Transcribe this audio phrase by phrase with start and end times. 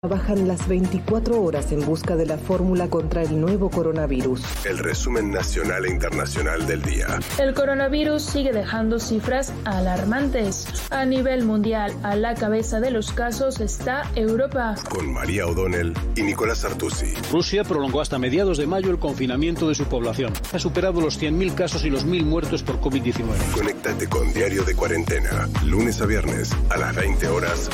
[0.00, 4.40] Trabajan las 24 horas en busca de la fórmula contra el nuevo coronavirus.
[4.64, 7.18] El resumen nacional e internacional del día.
[7.40, 10.68] El coronavirus sigue dejando cifras alarmantes.
[10.90, 14.76] A nivel mundial, a la cabeza de los casos está Europa.
[14.88, 17.12] Con María O'Donnell y Nicolás Artusi.
[17.32, 20.32] Rusia prolongó hasta mediados de mayo el confinamiento de su población.
[20.52, 23.50] Ha superado los 100.000 casos y los 1.000 muertos por COVID-19.
[23.52, 27.68] Conéctate con Diario de Cuarentena, lunes a viernes a las 20 horas,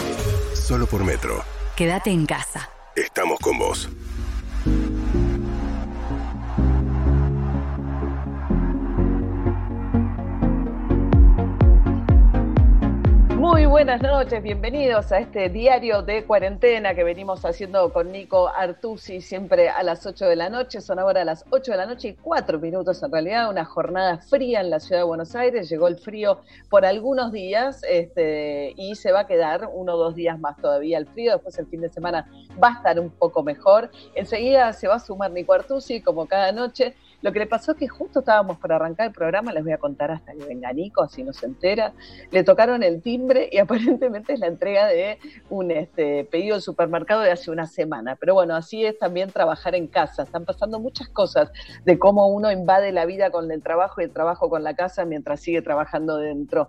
[0.55, 1.54] solo por Metro.
[1.77, 2.71] Quédate en casa.
[2.95, 3.89] Estamos con vos.
[13.75, 19.69] Buenas noches, bienvenidos a este diario de cuarentena que venimos haciendo con Nico Artusi siempre
[19.69, 20.81] a las 8 de la noche.
[20.81, 24.61] Son ahora las 8 de la noche y 4 minutos en realidad, una jornada fría
[24.61, 25.69] en la ciudad de Buenos Aires.
[25.69, 30.15] Llegó el frío por algunos días este, y se va a quedar uno o dos
[30.15, 31.33] días más todavía el frío.
[31.33, 32.31] Después el fin de semana
[32.63, 33.91] va a estar un poco mejor.
[34.15, 36.95] Enseguida se va a sumar Nico Artusi como cada noche.
[37.25, 39.79] Lo que le pasó es que justo estábamos por arrancar el programa, les voy a
[39.79, 41.95] contar hasta que venga Nico, así no se entera.
[42.31, 47.23] Le tocaron el timbre y aparentemente es la entrega de un este, pedido de supermercado
[47.23, 48.17] de hace una semana.
[48.17, 50.25] Pero bueno, así es también trabajar en casa.
[50.25, 51.51] Están pasando muchas cosas
[51.87, 55.07] de cómo uno invade la vida con el trabajo y el trabajo con la casa
[55.07, 56.69] mientras sigue trabajando dentro.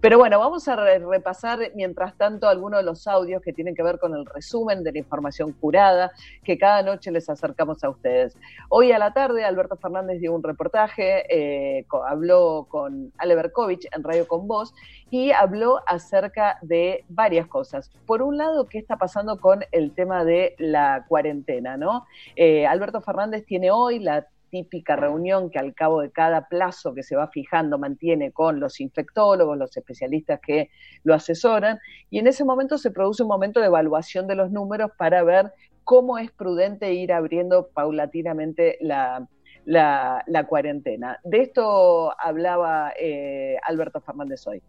[0.00, 3.98] Pero bueno, vamos a repasar mientras tanto algunos de los audios que tienen que ver
[3.98, 6.12] con el resumen de la información curada
[6.44, 8.36] que cada noche les acercamos a ustedes.
[8.68, 14.04] Hoy a la tarde Alberto Fernández dio un reportaje, eh, habló con Ale Berkovich en
[14.04, 14.72] Radio Con Voz
[15.10, 17.90] y habló acerca de varias cosas.
[18.06, 21.76] Por un lado, ¿qué está pasando con el tema de la cuarentena?
[21.76, 22.06] ¿no?
[22.36, 27.02] Eh, Alberto Fernández tiene hoy la típica reunión que al cabo de cada plazo que
[27.02, 30.70] se va fijando mantiene con los infectólogos, los especialistas que
[31.04, 31.78] lo asesoran,
[32.10, 35.52] y en ese momento se produce un momento de evaluación de los números para ver
[35.84, 39.26] cómo es prudente ir abriendo paulatinamente la,
[39.64, 41.18] la, cuarentena.
[41.24, 44.62] De esto hablaba eh, Alberto Fernández hoy.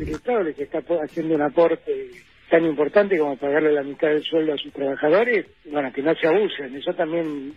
[0.00, 2.10] Estado les está haciendo un aporte
[2.50, 6.26] tan importante como pagarle la mitad del sueldo a sus trabajadores, bueno, que no se
[6.26, 7.52] abusen, eso también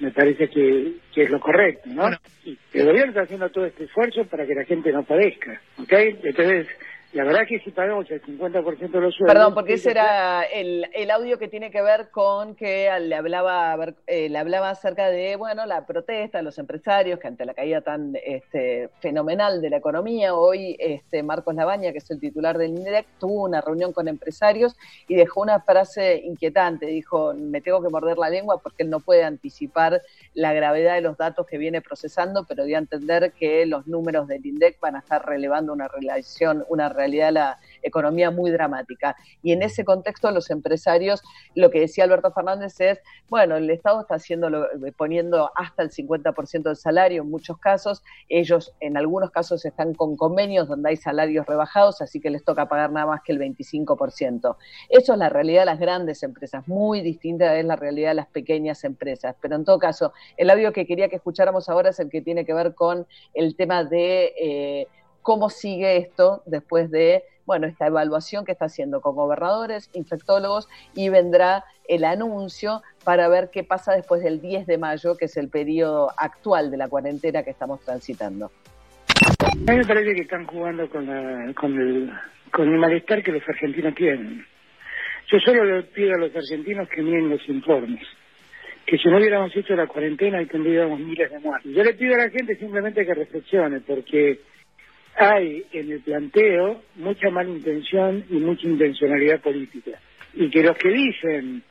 [0.00, 2.08] me parece que, es lo correcto, ¿no?
[2.72, 5.92] el gobierno está haciendo todo este esfuerzo para que la gente no padezca, ¿ok?
[6.22, 6.68] Entonces,
[7.12, 9.34] la verdad que si pagamos el 50% de los sueldos...
[9.34, 13.94] Perdón, porque ese era el, el audio que tiene que ver con que le hablaba,
[14.06, 17.80] eh, le hablaba acerca de, bueno, la protesta de los empresarios que ante la caída
[17.80, 22.72] tan este, fenomenal de la economía, hoy este, Marcos Labaña, que es el titular del
[22.76, 24.76] INDEC, tuvo una reunión con empresarios
[25.08, 29.00] y dejó una frase inquietante, dijo, me tengo que morder la lengua porque él no
[29.00, 30.02] puede anticipar
[30.34, 34.28] la gravedad de los datos que viene procesando, pero dio a entender que los números
[34.28, 39.16] del INDEC van a estar relevando una relación, una realidad la economía muy dramática.
[39.42, 41.22] Y en ese contexto los empresarios,
[41.54, 44.48] lo que decía Alberto Fernández es, bueno, el Estado está haciendo
[44.96, 50.16] poniendo hasta el 50% del salario en muchos casos, ellos en algunos casos están con
[50.16, 54.56] convenios donde hay salarios rebajados, así que les toca pagar nada más que el 25%.
[54.88, 58.28] Eso es la realidad de las grandes empresas, muy distinta es la realidad de las
[58.28, 62.10] pequeñas empresas, pero en todo caso, el audio que quería que escucháramos ahora es el
[62.10, 64.32] que tiene que ver con el tema de...
[64.40, 64.86] Eh,
[65.28, 71.10] cómo sigue esto después de bueno, esta evaluación que está haciendo con gobernadores, infectólogos y
[71.10, 75.50] vendrá el anuncio para ver qué pasa después del 10 de mayo, que es el
[75.50, 78.50] periodo actual de la cuarentena que estamos transitando.
[79.42, 81.04] A mí me parece que están jugando con,
[81.52, 82.10] con, el,
[82.50, 84.46] con el malestar que los argentinos tienen.
[85.30, 88.00] Yo solo le pido a los argentinos que miren los informes
[88.86, 91.70] que si no hubiéramos hecho la cuarentena y tendríamos miles de muertes.
[91.74, 94.40] Yo le pido a la gente simplemente que reflexione, porque
[95.18, 100.00] hay en el planteo mucha mala intención y mucha intencionalidad política.
[100.34, 101.62] Y que los que dicen,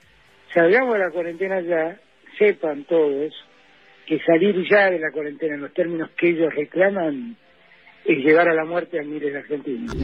[0.53, 1.97] salgamos de la cuarentena ya,
[2.37, 3.33] sepan todos
[4.05, 7.37] que salir ya de la cuarentena en los términos que ellos reclaman
[8.05, 9.95] es llevar a la muerte a miles de argentinos.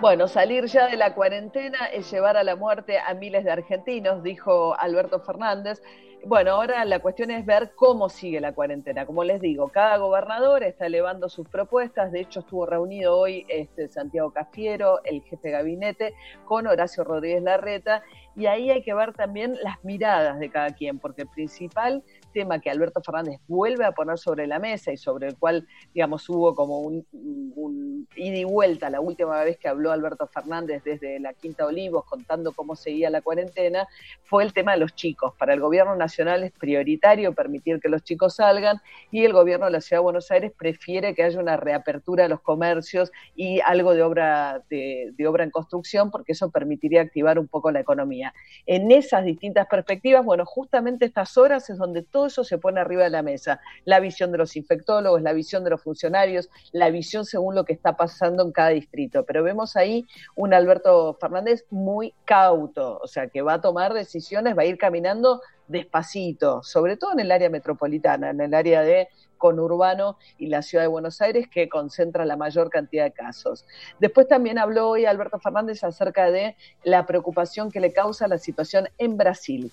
[0.00, 4.22] Bueno, salir ya de la cuarentena es llevar a la muerte a miles de argentinos,
[4.22, 5.80] dijo Alberto Fernández.
[6.26, 9.04] Bueno, ahora la cuestión es ver cómo sigue la cuarentena.
[9.04, 12.12] Como les digo, cada gobernador está elevando sus propuestas.
[12.12, 16.14] De hecho, estuvo reunido hoy este, Santiago Cafiero, el jefe de gabinete,
[16.46, 18.02] con Horacio Rodríguez Larreta.
[18.36, 22.02] Y ahí hay que ver también las miradas de cada quien, porque el principal
[22.32, 26.28] tema que Alberto Fernández vuelve a poner sobre la mesa y sobre el cual, digamos,
[26.28, 27.06] hubo como un,
[28.16, 32.52] ida y vuelta la última vez que habló Alberto Fernández desde la Quinta Olivos contando
[32.52, 33.86] cómo seguía la cuarentena,
[34.24, 35.32] fue el tema de los chicos.
[35.38, 39.72] Para el gobierno nacional es prioritario permitir que los chicos salgan y el gobierno de
[39.72, 43.94] la Ciudad de Buenos Aires prefiere que haya una reapertura de los comercios y algo
[43.94, 48.23] de obra, de obra en construcción porque eso permitiría activar un poco la economía.
[48.66, 53.04] En esas distintas perspectivas, bueno, justamente estas horas es donde todo eso se pone arriba
[53.04, 53.60] de la mesa.
[53.84, 57.74] La visión de los infectólogos, la visión de los funcionarios, la visión según lo que
[57.74, 59.24] está pasando en cada distrito.
[59.24, 64.56] Pero vemos ahí un Alberto Fernández muy cauto, o sea, que va a tomar decisiones,
[64.56, 69.08] va a ir caminando despacito, sobre todo en el área metropolitana, en el área de
[69.36, 73.66] conurbano y la ciudad de Buenos Aires, que concentra la mayor cantidad de casos.
[74.00, 78.88] Después también habló hoy Alberto Fernández acerca de la preocupación que le causa la situación
[78.98, 79.70] en Brasil.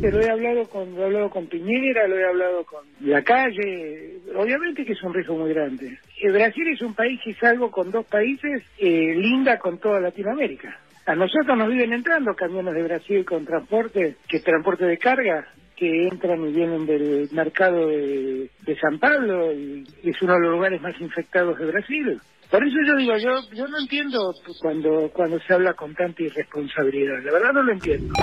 [0.00, 4.18] Lo he hablado con, lo he hablado con Piñera, lo he hablado con la calle.
[4.34, 5.98] Obviamente que es un riesgo muy grande.
[6.24, 10.78] Brasil es un país que salvo con dos países eh, linda con toda Latinoamérica.
[11.04, 15.48] A nosotros nos viven entrando camiones de Brasil con transporte, que es transporte de carga,
[15.76, 18.48] que entran y vienen del mercado de,
[18.80, 22.20] San Pablo y es uno de los lugares más infectados de Brasil.
[22.50, 27.22] Por eso yo digo, yo yo no entiendo cuando cuando se habla con tanta irresponsabilidad.
[27.24, 28.14] La verdad no lo entiendo.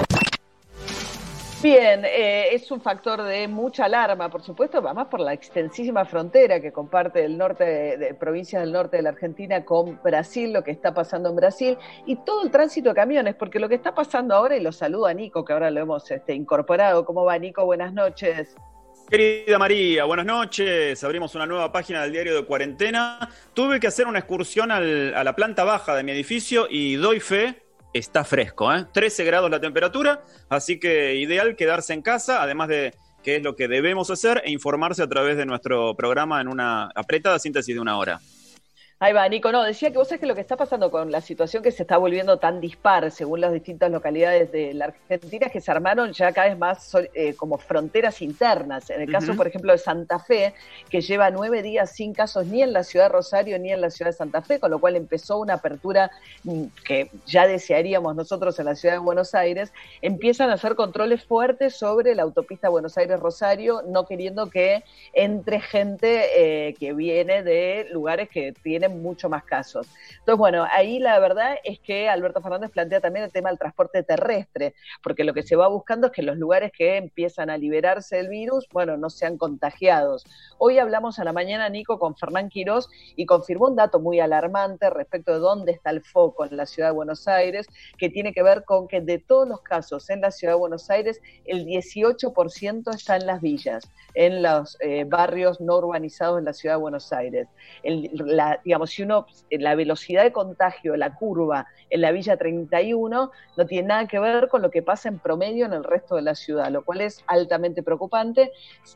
[1.61, 6.61] Bien, eh, es un factor de mucha alarma, por supuesto, además por la extensísima frontera
[6.61, 10.71] que comparte el norte de, provincias del norte de la Argentina con Brasil, lo que
[10.71, 14.35] está pasando en Brasil y todo el tránsito de camiones, porque lo que está pasando
[14.35, 17.03] ahora, y lo saludo a Nico, que ahora lo hemos este, incorporado.
[17.03, 17.65] ¿Cómo va, Nico?
[17.65, 18.56] Buenas noches.
[19.09, 21.03] Querida María, buenas noches.
[21.03, 23.29] Abrimos una nueva página del diario de cuarentena.
[23.53, 27.19] Tuve que hacer una excursión al, a la planta baja de mi edificio y doy
[27.19, 28.86] fe está fresco, ¿eh?
[28.91, 32.94] 13 grados la temperatura, así que ideal quedarse en casa, además de
[33.24, 36.89] que es lo que debemos hacer e informarse a través de nuestro programa en una
[36.95, 38.19] apretada síntesis de una hora.
[39.01, 39.49] Ahí va, Nico.
[39.53, 41.83] No, decía que vos sabés que lo que está pasando con la situación que se
[41.83, 46.11] está volviendo tan dispar según las distintas localidades de la Argentina es que se armaron
[46.11, 48.89] ya cada vez más eh, como fronteras internas.
[48.89, 49.37] En el caso, uh -huh.
[49.37, 50.53] por ejemplo, de Santa Fe,
[50.89, 53.89] que lleva nueve días sin casos ni en la ciudad de Rosario ni en la
[53.89, 56.11] ciudad de Santa Fe, con lo cual empezó una apertura
[56.43, 59.71] mm, que ya desearíamos nosotros en la ciudad de Buenos Aires.
[60.01, 66.67] Empiezan a hacer controles fuertes sobre la autopista Buenos Aires-Rosario, no queriendo que entre gente
[66.67, 69.88] eh, que viene de lugares que tienen mucho más casos.
[70.19, 74.03] Entonces, bueno, ahí la verdad es que Alberto Fernández plantea también el tema del transporte
[74.03, 78.18] terrestre, porque lo que se va buscando es que los lugares que empiezan a liberarse
[78.18, 80.25] del virus, bueno, no sean contagiados.
[80.57, 84.89] Hoy hablamos a la mañana, Nico, con Fernán Quirós y confirmó un dato muy alarmante
[84.89, 88.44] respecto de dónde está el foco en la ciudad de Buenos Aires, que tiene que
[88.44, 92.94] ver con que de todos los casos en la ciudad de Buenos Aires, el 18%
[92.94, 97.12] está en las villas, en los eh, barrios no urbanizados en la ciudad de Buenos
[97.13, 97.47] Aires.
[98.63, 103.65] Digamos, digamos, si uno, la velocidad de contagio, la curva en la Villa 31, no
[103.65, 106.35] tiene nada que ver con lo que pasa en promedio en el resto de la
[106.35, 108.51] ciudad, lo cual es altamente preocupante.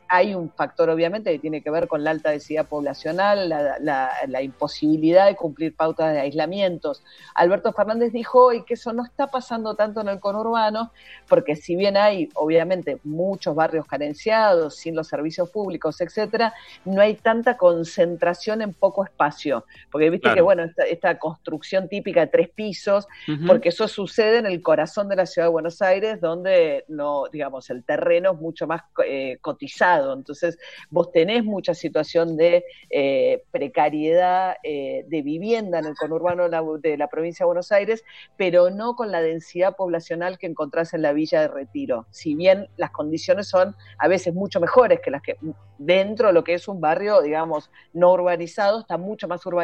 [0.08, 5.26] Hay un factor, obviamente, que tiene que ver con la alta densidad poblacional, la, imposibilidad
[5.26, 7.02] de cumplir pautas de aislamientos.
[7.34, 10.92] Alberto Fernández dijo hoy que eso no está pasando tanto en el conurbano,
[11.28, 16.54] porque si bien hay, obviamente, muchos barrios carenciados, sin los servicios públicos, etcétera,
[16.84, 20.36] no hay tanta concentración en poco espacio porque viste claro.
[20.36, 23.46] que, bueno, esta, esta, construcción típica de tres pisos, uh -huh.
[23.46, 27.70] porque eso sucede en el corazón de la ciudad de Buenos Aires, donde no, digamos,
[27.70, 30.12] el terreno es mucho más eh, cotizado.
[30.12, 30.58] Entonces,
[30.90, 36.62] vos tenés mucha situación de eh, precariedad eh, de vivienda en el conurbano de la,
[36.80, 38.04] de la, provincia de Buenos Aires,
[38.36, 42.06] pero no con la densidad poblacional que encontrás en la Villa de Retiro.
[42.10, 45.36] Si bien las condiciones son a veces mucho mejores que las que
[45.78, 49.63] dentro de lo que es un barrio, digamos, no urbanizado, está mucho más urbanizado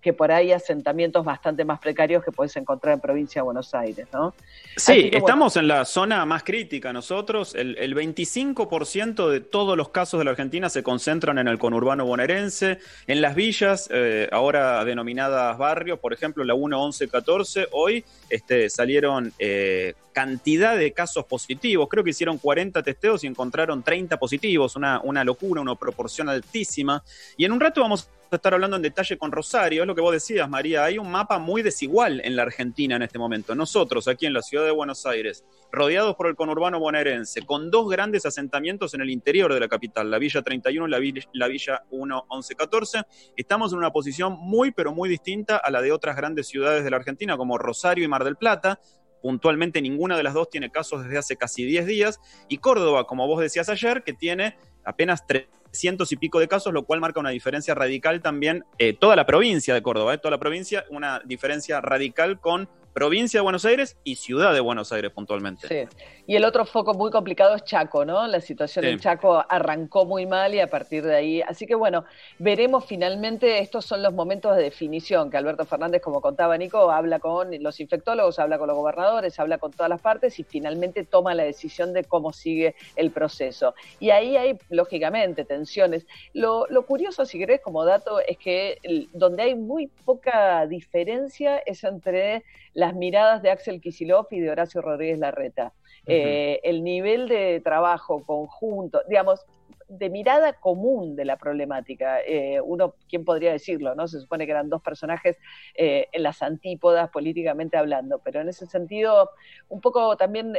[0.00, 4.06] que por ahí asentamientos bastante más precarios que puedes encontrar en provincia de Buenos Aires,
[4.12, 4.34] ¿no?
[4.76, 5.64] Sí, que, estamos bueno.
[5.64, 7.54] en la zona más crítica nosotros.
[7.54, 12.04] El, el 25% de todos los casos de la Argentina se concentran en el conurbano
[12.04, 18.04] bonaerense, en las villas, eh, ahora denominadas barrios, por ejemplo, la 1, 11, 14, hoy
[18.30, 21.88] este, salieron eh, cantidad de casos positivos.
[21.90, 27.02] Creo que hicieron 40 testeos y encontraron 30 positivos, una, una locura, una proporción altísima.
[27.36, 30.00] Y en un rato vamos a estar hablando en detalle con Rosario, es lo que
[30.00, 33.54] vos decías, María, hay un mapa muy desigual en la Argentina en este momento.
[33.54, 37.88] Nosotros, aquí en la ciudad de Buenos Aires, rodeados por el conurbano bonaerense, con dos
[37.88, 41.48] grandes asentamientos en el interior de la capital, la Villa 31 y la Villa, la
[41.48, 43.02] Villa 1, 11, 14,
[43.36, 46.90] estamos en una posición muy, pero muy distinta a la de otras grandes ciudades de
[46.90, 48.80] la Argentina, como Rosario y Mar del Plata,
[49.22, 53.26] puntualmente ninguna de las dos tiene casos desde hace casi 10 días, y Córdoba, como
[53.26, 57.30] vos decías ayer, que tiene apenas 300 y pico de casos, lo cual marca una
[57.30, 61.80] diferencia radical también, eh, toda la provincia de Córdoba, eh, toda la provincia, una diferencia
[61.80, 65.68] radical con provincia de Buenos Aires y ciudad de Buenos Aires puntualmente.
[65.68, 65.86] Sí.
[66.26, 68.26] Y el otro foco muy complicado es Chaco, ¿no?
[68.26, 71.42] La situación en Chaco arrancó muy mal y a partir de ahí.
[71.42, 72.06] Así que bueno,
[72.38, 77.18] veremos finalmente, estos son los momentos de definición que Alberto Fernández, como contaba Nico, habla
[77.18, 81.34] con los infectólogos, habla con los gobernadores, habla con todas las partes y finalmente toma
[81.34, 83.74] la decisión de cómo sigue el proceso.
[84.00, 86.06] Y ahí hay, lógicamente, tensiones.
[86.32, 88.78] Lo, lo curioso, si querés, como dato, es que
[89.12, 92.42] donde hay muy poca diferencia es entre
[92.86, 95.72] las miradas de Axel Kisilov y de Horacio Rodríguez Larreta.
[96.06, 99.44] Eh, el nivel de trabajo conjunto, digamos,
[99.88, 102.20] de mirada común de la problemática.
[102.20, 103.94] Eh, uno, ¿quién podría decirlo?
[103.94, 105.38] no Se supone que eran dos personajes
[105.74, 109.30] eh, en las antípodas políticamente hablando, pero en ese sentido,
[109.68, 110.54] un poco también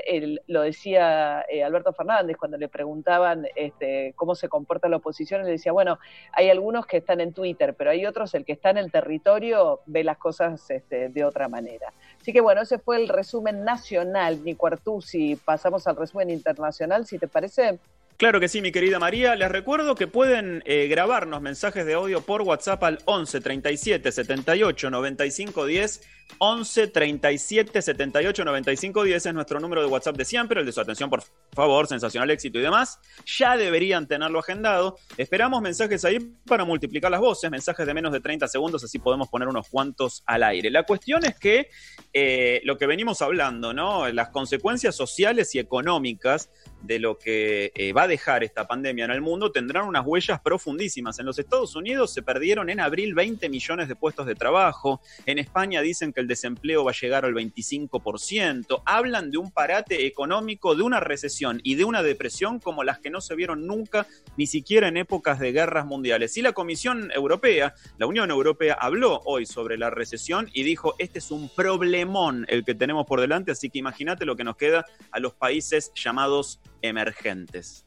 [0.48, 5.72] lo decía Alberto Fernández cuando le preguntaban este, cómo se comporta la oposición, él decía,
[5.72, 6.00] bueno,
[6.32, 9.82] hay algunos que están en Twitter, pero hay otros, el que está en el territorio
[9.86, 11.94] ve las cosas este, de otra manera.
[12.20, 15.36] Así que bueno, ese fue el resumen nacional, Nico Artusi.
[15.36, 17.80] Pasamos al resumen internacional, si te parece.
[18.18, 19.36] Claro que sí, mi querida María.
[19.36, 24.90] Les recuerdo que pueden eh, grabarnos mensajes de audio por WhatsApp al 11 37 78
[24.90, 26.02] 95 10
[26.40, 30.82] 11 37 78 95 10 es nuestro número de WhatsApp de siempre, el de su
[30.82, 33.00] atención, por favor, sensacional éxito y demás.
[33.38, 34.98] Ya deberían tenerlo agendado.
[35.18, 39.30] Esperamos mensajes ahí para multiplicar las voces, mensajes de menos de 30 segundos, así podemos
[39.30, 40.72] poner unos cuantos al aire.
[40.72, 41.70] La cuestión es que
[42.14, 44.08] eh, lo que venimos hablando, ¿no?
[44.10, 46.50] Las consecuencias sociales y económicas
[46.82, 50.40] de lo que eh, va a dejar esta pandemia en el mundo tendrán unas huellas
[50.42, 51.20] profundísimas.
[51.20, 55.02] En los Estados Unidos se perdieron en abril 20 millones de puestos de trabajo.
[55.26, 58.82] En España dicen que el desempleo va a llegar al 25%.
[58.86, 63.10] Hablan de un parate económico, de una recesión y de una depresión como las que
[63.10, 64.08] no se vieron nunca,
[64.38, 66.38] ni siquiera en épocas de guerras mundiales.
[66.38, 71.20] Y la Comisión Europea, la Unión Europea, habló hoy sobre la recesión y dijo, este
[71.20, 74.86] es un problemón el que tenemos por delante, así que imagínate lo que nos queda
[75.12, 77.87] a los países llamados emergentes.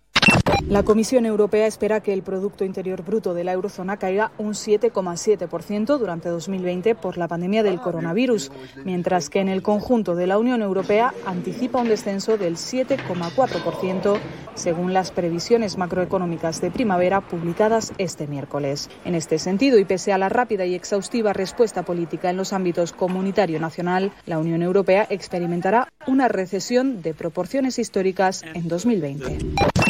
[0.71, 5.99] La Comisión Europea espera que el Producto Interior Bruto de la eurozona caiga un 7,7%
[5.99, 8.53] durante 2020 por la pandemia del coronavirus,
[8.85, 14.19] mientras que en el conjunto de la Unión Europea anticipa un descenso del 7,4%
[14.55, 18.91] según las previsiones macroeconómicas de primavera publicadas este miércoles.
[19.05, 22.93] En este sentido, y pese a la rápida y exhaustiva respuesta política en los ámbitos
[22.93, 29.90] comunitario nacional, la Unión Europea experimentará una recesión de proporciones históricas en 2020.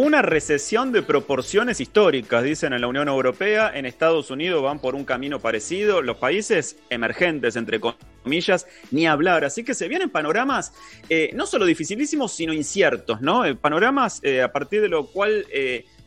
[0.00, 3.72] Una recesión de proporciones históricas, dicen en la Unión Europea.
[3.74, 6.02] En Estados Unidos van por un camino parecido.
[6.02, 9.44] Los países emergentes, entre comillas, ni hablar.
[9.44, 10.72] Así que se vienen panoramas
[11.08, 13.44] eh, no solo dificilísimos, sino inciertos, ¿no?
[13.44, 15.44] Eh, panoramas eh, a partir de lo cual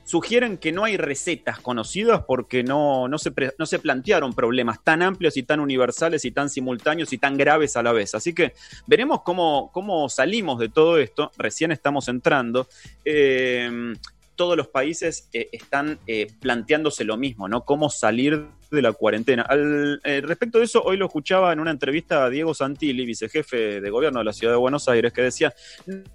[0.03, 5.01] sugieren que no hay recetas conocidas porque no, no, se no se plantearon problemas tan
[5.01, 8.15] amplios y tan universales y tan simultáneos y tan graves a la vez.
[8.15, 8.53] Así que
[8.87, 11.31] veremos cómo, cómo salimos de todo esto.
[11.37, 12.67] Recién estamos entrando.
[13.05, 13.93] Eh,
[14.35, 17.63] todos los países eh, están eh, planteándose lo mismo, ¿no?
[17.63, 19.43] Cómo salir de la cuarentena.
[19.43, 23.89] Al, respecto de eso, hoy lo escuchaba en una entrevista a Diego Santilli, vicejefe de
[23.89, 25.53] gobierno de la ciudad de Buenos Aires, que decía,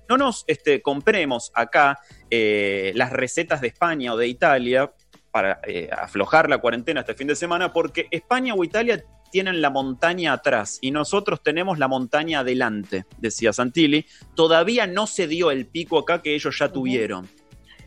[0.08, 4.90] no nos este, compremos acá las recetas de España o de Italia
[5.30, 5.60] para
[5.92, 10.78] aflojar la cuarentena este fin de semana, porque España o Italia tienen la montaña atrás
[10.80, 14.06] y nosotros tenemos la montaña adelante, decía Santilli.
[14.34, 17.28] Todavía no se dio el pico acá que ellos ya tuvieron.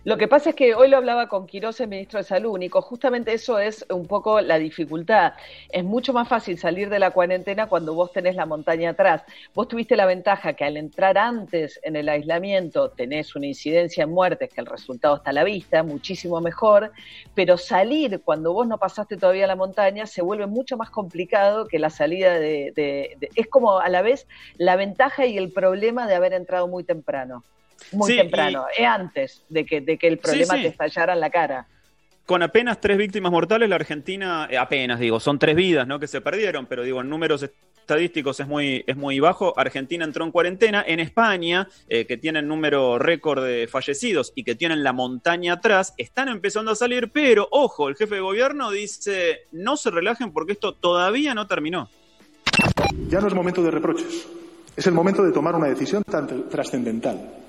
[0.06, 2.82] Lo que pasa es que hoy lo hablaba con Quiroz, el ministro de Salud, Nico,
[2.82, 5.34] justamente eso es un poco la dificultad.
[5.70, 9.24] Es mucho más fácil salir de la cuarentena cuando vos tenés la montaña atrás.
[9.54, 14.12] Vos tuviste la ventaja que al entrar antes en el aislamiento tenés una incidencia en
[14.12, 16.94] muertes, que el resultado está a la vista, muchísimo mejor,
[17.36, 21.78] pero salir cuando vos no pasaste todavía la montaña se vuelve mucho más complicado que
[21.78, 23.18] la salida de...
[23.36, 24.28] es como a la vez
[24.58, 27.44] la ventaja y el problema de haber entrado muy temprano
[27.92, 31.68] muy temprano, es antes de que, de que el problema te estallara en la cara.
[32.26, 36.00] Con apenas tres víctimas mortales, la Argentina, eh, apenas digo, son tres vidas ¿no?
[36.00, 39.58] que se perdieron, pero digo, en números estadísticos es muy, es muy bajo.
[39.58, 40.84] Argentina entró en cuarentena.
[40.86, 45.96] En España, eh, que tienen número récord de fallecidos y que tienen la montaña atrás,
[45.98, 50.52] están empezando a salir, pero ojo, el jefe de gobierno dice, no se relajen porque
[50.52, 51.90] esto todavía no terminó.
[53.08, 54.28] Ya no es momento de reproches,
[54.76, 57.40] es el momento de tomar una decisión tan trascendental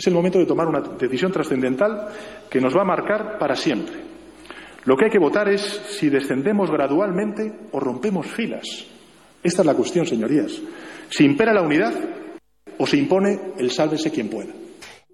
[0.00, 2.08] es el momento de tomar una decisión trascendental
[2.48, 3.96] que nos va a marcar para siempre.
[4.86, 8.86] Lo que hay que votar es si descendemos gradualmente o rompemos filas.
[9.42, 10.58] Esta es la cuestión, señorías.
[11.10, 11.92] Si impera la unidad
[12.78, 14.54] o se impone el sálvese quien pueda.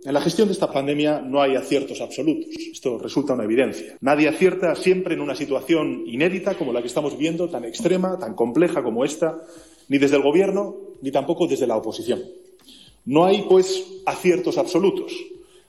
[0.04, 2.54] En la gestión de esta pandemia no hay aciertos absolutos.
[2.56, 3.96] Esto resulta una evidencia.
[4.02, 8.36] Nadie acierta siempre en una situación inédita como la que estamos viendo, tan extrema, tan
[8.36, 9.36] compleja como esta,
[9.88, 12.22] ni desde el Gobierno ni tampoco desde la oposición.
[13.06, 15.12] No hay, pues, aciertos absolutos,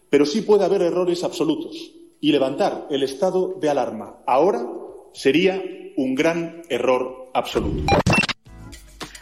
[0.10, 1.91] pero sí puede haber errores absolutos.
[2.20, 4.67] Y levantar el estado de alarma ahora
[5.13, 5.63] sería
[5.98, 7.84] un gran error absoluto.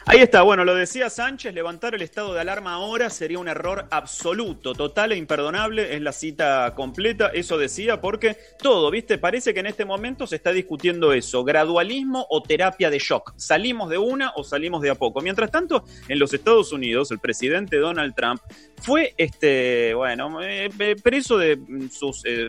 [0.07, 3.87] Ahí está, bueno, lo decía Sánchez, levantar el estado de alarma ahora sería un error
[3.89, 9.61] absoluto, total e imperdonable, es la cita completa, eso decía, porque todo, viste, parece que
[9.61, 14.31] en este momento se está discutiendo eso, gradualismo o terapia de shock, salimos de una
[14.35, 15.21] o salimos de a poco.
[15.21, 18.41] Mientras tanto, en los Estados Unidos, el presidente Donald Trump
[18.83, 21.57] fue, este, bueno, eh, eh, preso de
[21.91, 22.23] sus...
[22.25, 22.47] Eh,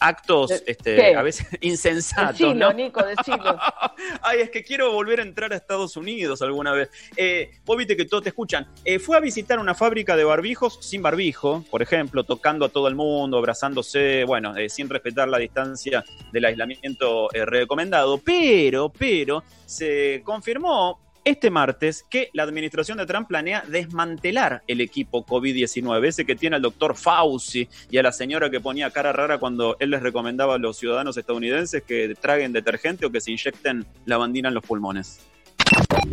[0.00, 2.38] actos este, a veces insensatos.
[2.38, 2.72] Decilo, ¿no?
[2.72, 3.58] Nico, decilo.
[4.22, 6.90] Ay, es que quiero volver a entrar a Estados Unidos alguna vez.
[7.16, 8.66] Eh, vos viste que todos te escuchan.
[8.84, 12.88] Eh, fue a visitar una fábrica de barbijos sin barbijo, por ejemplo, tocando a todo
[12.88, 18.18] el mundo, abrazándose, bueno, eh, sin respetar la distancia del aislamiento eh, recomendado.
[18.18, 25.26] Pero, pero, se confirmó este martes que la administración de Trump planea desmantelar el equipo
[25.26, 29.38] COVID-19, ese que tiene al doctor Fauci y a la señora que ponía cara rara
[29.38, 33.84] cuando él les recomendaba a los ciudadanos estadounidenses que traguen detergente o que se inyecten
[34.04, 35.18] lavandina en los pulmones.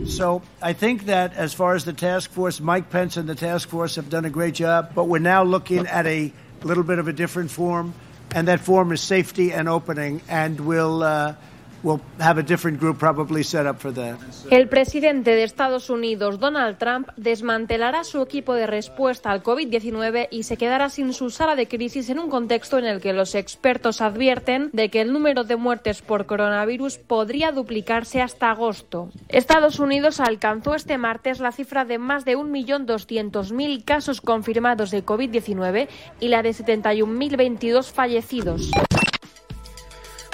[0.08, 3.70] So I think that as far as the task force, Mike Pence and the task
[3.70, 7.08] force have done a great job, but we're now looking at a little bit of
[7.08, 7.93] a different form,
[8.34, 11.03] and that form is safety and opening, and we'll.
[11.03, 11.36] Uh,
[14.49, 20.43] el presidente de Estados Unidos, Donald Trump, desmantelará su equipo de respuesta al COVID-19 y
[20.43, 23.99] se quedará sin su sala de crisis en un contexto en el que los expertos
[23.99, 29.09] advierten de que el número de muertes por coronavirus podría duplicarse hasta agosto.
[29.27, 35.87] Estados Unidos alcanzó este martes la cifra de más de 1.200.000 casos confirmados de COVID-19
[36.19, 38.71] y la de 71.022 fallecidos.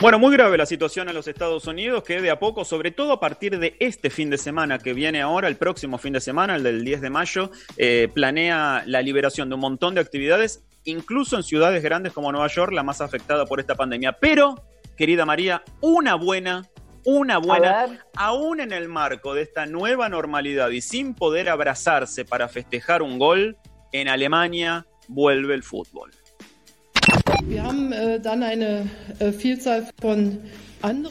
[0.02, 3.12] Bueno, muy grave la situación en los Estados Unidos, que de a poco, sobre todo
[3.12, 6.56] a partir de este fin de semana que viene ahora, el próximo fin de semana,
[6.56, 11.36] el del 10 de mayo, eh, planea la liberación de un montón de actividades, incluso
[11.36, 14.14] en ciudades grandes como Nueva York, la más afectada por esta pandemia.
[14.14, 14.64] Pero,
[14.96, 16.64] querida María, una buena
[17.06, 22.48] una buena, aún en el marco de esta nueva normalidad y sin poder abrazarse para
[22.50, 23.58] festejar un gol,
[23.92, 26.12] en Alemania vuelve el fútbol.
[27.48, 28.20] Äh,
[28.82, 29.34] äh,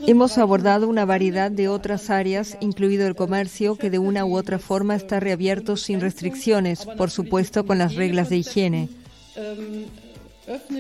[0.07, 4.59] Hemos abordado una variedad de otras áreas, incluido el comercio, que de una u otra
[4.59, 8.88] forma está reabierto sin restricciones, por supuesto con las reglas de higiene.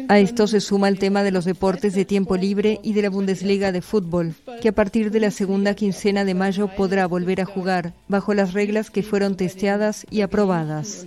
[0.08, 3.10] A esto se suma el tema de los deportes de tiempo libre y de la
[3.10, 7.44] Bundesliga de fútbol, que a partir de la segunda quincena de mayo podrá volver a
[7.44, 11.04] jugar bajo las reglas que fueron testeadas y aprobadas.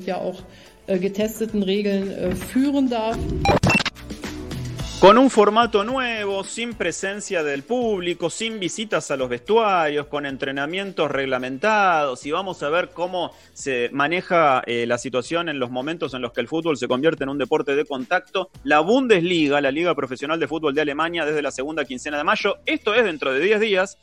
[5.02, 11.10] Con un formato nuevo, sin presencia del público, sin visitas a los vestuarios, con entrenamientos
[11.10, 16.22] reglamentados y vamos a ver cómo se maneja eh, la situación en los momentos en
[16.22, 18.52] los que el fútbol se convierte en un deporte de contacto.
[18.64, 22.58] La Bundesliga, la Liga Profesional de Fútbol de Alemania, desde la segunda quincena de mayo.
[22.68, 23.98] Esto es dentro de 10 días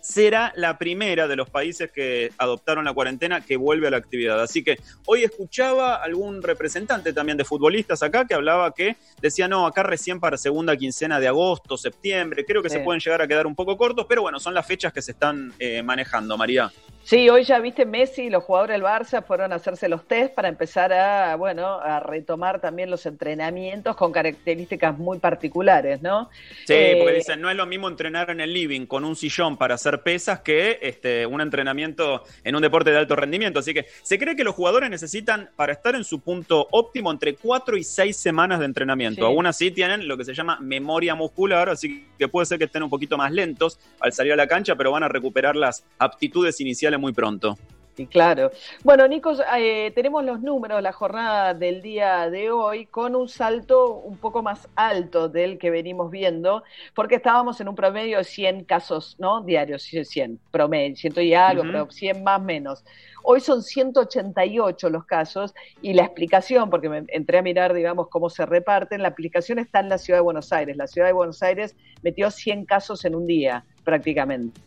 [0.00, 4.40] será la primera de los países que adoptaron la cuarentena que vuelve a la actividad.
[4.42, 9.66] Así que hoy escuchaba algún representante también de futbolistas acá que hablaba que decía, no,
[9.66, 13.46] acá recién para segunda quincena de agosto, septiembre, creo que se pueden llegar a quedar
[13.46, 16.70] un poco cortos, pero bueno, son las fechas que se están eh, manejando, María.
[17.02, 20.34] Sí, hoy ya viste Messi y los jugadores del Barça fueron a hacerse los test
[20.34, 26.30] para empezar a, bueno, a retomar también los entrenamientos con características muy particulares, ¿no?
[26.66, 29.56] Sí, porque eh, dicen, no es lo mismo entrenar en el living con un sillón
[29.56, 33.60] para hacer pesas que este, un entrenamiento en un deporte de alto rendimiento.
[33.60, 37.34] Así que se cree que los jugadores necesitan, para estar en su punto óptimo, entre
[37.34, 39.26] cuatro y seis semanas de entrenamiento.
[39.26, 42.82] Aún así tienen lo que se llama memoria muscular, así que puede ser que estén
[42.82, 46.60] un poquito más lentos al salir a la cancha, pero van a recuperar las aptitudes
[46.60, 47.56] iniciales muy pronto.
[48.00, 48.50] Y claro.
[48.82, 53.94] Bueno, Nico, eh, tenemos los números, la jornada del día de hoy, con un salto
[53.96, 56.62] un poco más alto del que venimos viendo,
[56.94, 59.42] porque estábamos en un promedio de 100 casos, ¿no?
[59.42, 62.84] Diarios, 100, promedio, ciento y algo, pero 100 más menos.
[63.22, 68.30] Hoy son 188 los casos y la explicación, porque me entré a mirar, digamos, cómo
[68.30, 70.76] se reparten, la explicación está en la ciudad de Buenos Aires.
[70.78, 74.60] La ciudad de Buenos Aires metió 100 casos en un día prácticamente.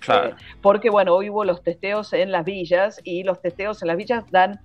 [0.62, 4.23] porque, bueno, hoy hubo los testeos en las villas y los testeos en las villas
[4.32, 4.60] dan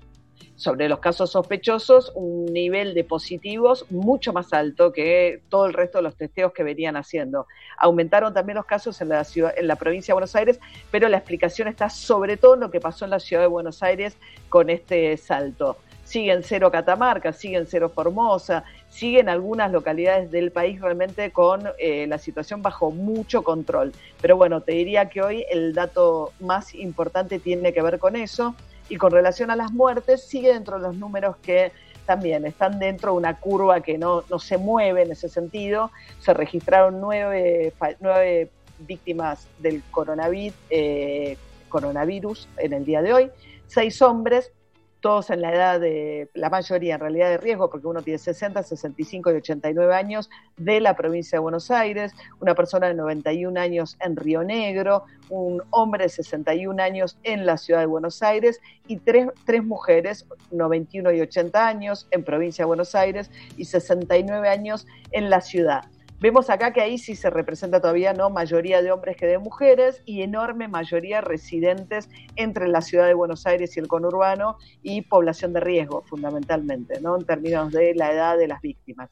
[0.57, 5.99] sobre los casos sospechosos un nivel de positivos mucho más alto que todo el resto
[5.99, 7.47] de los testeos que venían haciendo.
[7.79, 10.59] Aumentaron también los casos en la ciudad, en la provincia de Buenos Aires,
[10.91, 13.85] pero la explicación está sobre todo en lo que pasó en la ciudad de Buenos
[13.85, 14.17] Aires
[14.49, 15.77] con este salto
[16.09, 22.19] siguen cero Catamarca, siguen cero Formosa, siguen algunas localidades del país realmente con eh, la
[22.19, 23.93] situación bajo mucho control.
[24.21, 28.55] Pero bueno, te diría que hoy el dato más importante tiene que ver con eso
[28.89, 31.73] y con relación a las muertes sigue dentro de los números que
[32.07, 35.91] también están dentro de una curva que no, no se mueve en ese sentido.
[36.21, 41.37] Se registraron nueve, nueve víctimas del coronavirus, eh,
[41.69, 43.31] coronavirus en el día de hoy,
[43.67, 44.53] seis hombres,
[45.01, 48.63] todos en la edad de, la mayoría en realidad de riesgo, porque uno tiene 60,
[48.63, 53.97] 65 y 89 años, de la provincia de Buenos Aires, una persona de 91 años
[54.01, 58.97] en Río Negro, un hombre de 61 años en la ciudad de Buenos Aires y
[58.97, 64.87] tres, tres mujeres, 91 y 80 años en provincia de Buenos Aires y 69 años
[65.13, 65.85] en la ciudad.
[66.21, 70.03] Vemos acá que ahí sí se representa todavía no mayoría de hombres que de mujeres
[70.05, 75.53] y enorme mayoría residentes entre la ciudad de Buenos Aires y el conurbano y población
[75.53, 77.17] de riesgo fundamentalmente, ¿no?
[77.17, 79.11] En términos de la edad de las víctimas.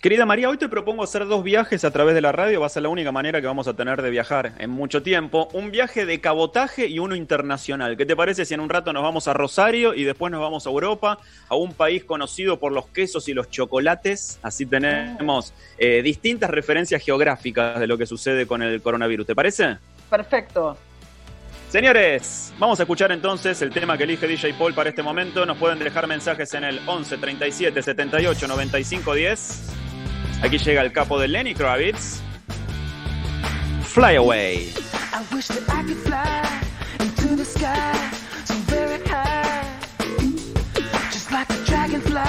[0.00, 2.68] Querida María, hoy te propongo hacer dos viajes a través de la radio, va a
[2.68, 5.48] ser la única manera que vamos a tener de viajar en mucho tiempo.
[5.54, 7.96] Un viaje de cabotaje y uno internacional.
[7.96, 10.66] ¿Qué te parece si en un rato nos vamos a Rosario y después nos vamos
[10.66, 14.38] a Europa, a un país conocido por los quesos y los chocolates?
[14.42, 19.28] Así tenemos eh, distintas referencias geográficas de lo que sucede con el coronavirus.
[19.28, 19.78] ¿Te parece?
[20.10, 20.76] Perfecto.
[21.70, 25.46] Señores, vamos a escuchar entonces el tema que elige DJ Paul para este momento.
[25.46, 29.85] Nos pueden dejar mensajes en el 11 37 78 95 10.
[30.42, 32.20] Aquí llega el capo de Lenny Kravitz.
[33.82, 34.72] Fly away.
[35.12, 36.60] I wish that I could fly
[37.00, 38.10] into the sky
[38.44, 39.64] so very high.
[41.10, 42.20] Just like a dragonfly.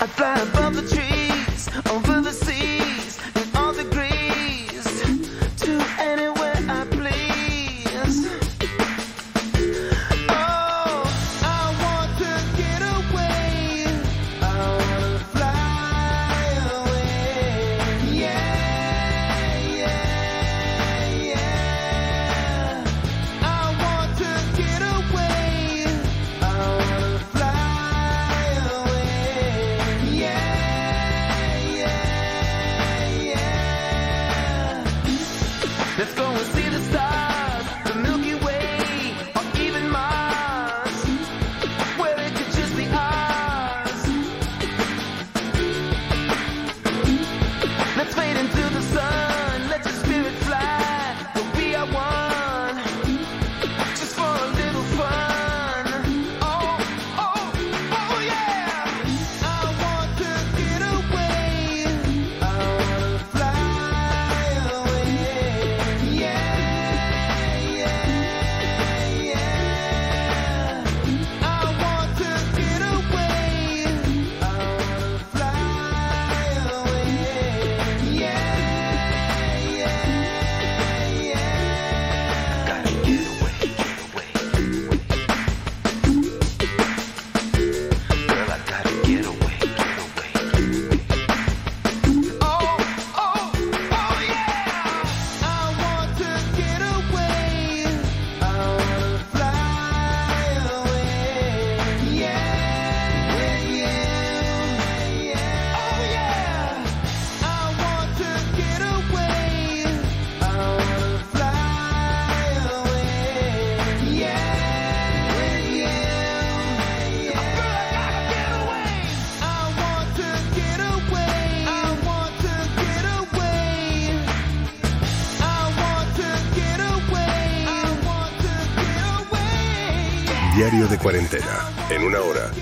[0.00, 1.01] I'd fly above the trees,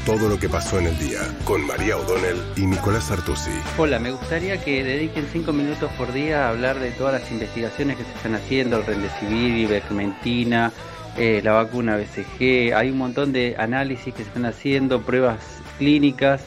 [0.05, 1.21] todo lo que pasó en el día.
[1.45, 3.51] Con María O'Donnell y Nicolás Artusi.
[3.77, 7.97] Hola, me gustaría que dediquen cinco minutos por día a hablar de todas las investigaciones
[7.97, 10.73] que se están haciendo, el Remdesivir, Ivermectina,
[11.17, 15.39] eh, la vacuna BCG, hay un montón de análisis que se están haciendo, pruebas
[15.79, 16.43] clínicas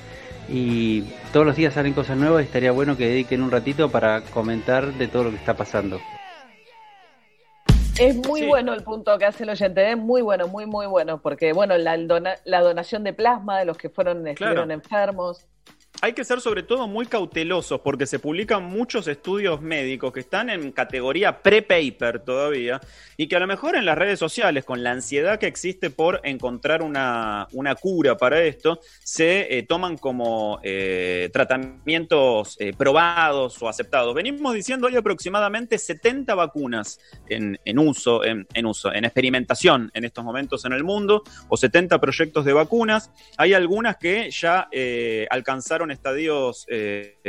[0.50, 4.94] y todos los días salen cosas nuevas estaría bueno que dediquen un ratito para comentar
[4.94, 6.00] de todo lo que está pasando.
[8.00, 11.22] Es muy bueno el punto que hace el oyente, es muy bueno, muy, muy bueno,
[11.22, 15.46] porque bueno, la, dona- la donación de plasma de los que fueron estuvieron enfermos.
[16.04, 20.50] Hay que ser sobre todo muy cautelosos porque se publican muchos estudios médicos que están
[20.50, 22.82] en categoría pre-paper todavía
[23.16, 26.20] y que a lo mejor en las redes sociales, con la ansiedad que existe por
[26.26, 33.70] encontrar una, una cura para esto, se eh, toman como eh, tratamientos eh, probados o
[33.70, 34.14] aceptados.
[34.14, 40.04] Venimos diciendo hay aproximadamente 70 vacunas en, en uso, en, en, uso, en experimentación en
[40.04, 43.10] estos momentos en el mundo, o 70 proyectos de vacunas.
[43.38, 44.68] Hay algunas que ya
[45.30, 46.66] alcanzaron estadios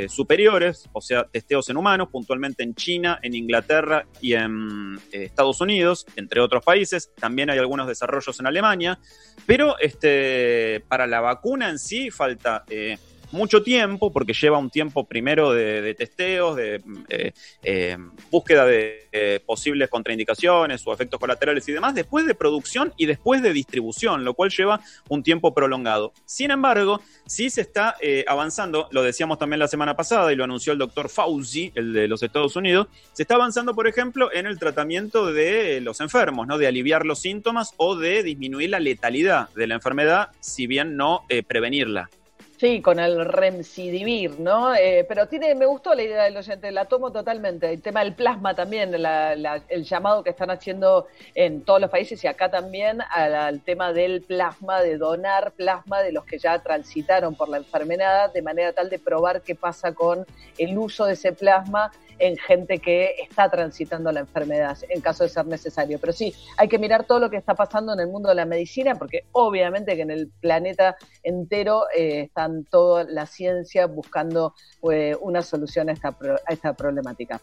[0.09, 6.07] superiores, o sea, testeos en humanos, puntualmente en China, en Inglaterra y en Estados Unidos,
[6.17, 7.11] entre otros países.
[7.15, 8.99] También hay algunos desarrollos en Alemania,
[9.47, 12.99] pero este, para la vacuna en sí falta eh,
[13.35, 17.99] mucho tiempo, porque lleva un tiempo primero de, testeos, de eh, eh,
[18.31, 23.53] búsqueda de posibles contraindicaciones o efectos colaterales y demás, después de producción y después de
[23.53, 26.13] distribución, lo cual lleva un tiempo prolongado.
[26.25, 30.45] Sin embargo, sí se está eh, avanzando, lo decíamos también la semana pasada y lo
[30.45, 34.47] anunció el doctor Fauci, el de los Estados Unidos, se está avanzando, por ejemplo, en
[34.47, 36.59] el tratamiento de los enfermos, ¿no?
[36.59, 41.25] de aliviar los síntomas o de disminuir la letalidad de la enfermedad, si bien no
[41.49, 42.11] prevenirla.
[42.57, 44.75] Sí, con el Remsidivir, ¿no?
[44.77, 47.69] Eh, pero tiene, me gustó la idea del oyente, la tomo totalmente.
[47.69, 52.29] El tema del plasma también, el llamado que están haciendo en todos los países y
[52.29, 57.49] acá también al, tema del plasma, de donar plasma de los que ya transitaron por
[57.49, 60.25] la enfermedad, de manera tal de probar qué pasa con
[60.57, 65.31] el uso de ese plasma en gente que está transitando la enfermedad, en caso de
[65.31, 65.99] ser necesario.
[65.99, 68.45] Pero sí, hay que mirar todo lo que está pasando en el mundo de la
[68.45, 74.55] medicina, porque obviamente que en el planeta entero eh, están toda la ciencia buscando
[74.91, 77.41] eh, una solución a esta, a esta problemática.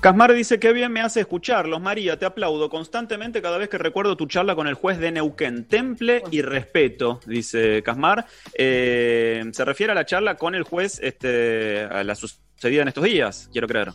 [0.00, 1.80] Casmar dice que bien me hace escucharlos.
[1.80, 5.66] María, te aplaudo constantemente cada vez que recuerdo tu charla con el juez de Neuquén.
[5.66, 8.26] Temple y respeto, dice Casmar.
[8.54, 13.04] Eh, se refiere a la charla con el juez, este, a la sucedida en estos
[13.04, 13.92] días, quiero creer.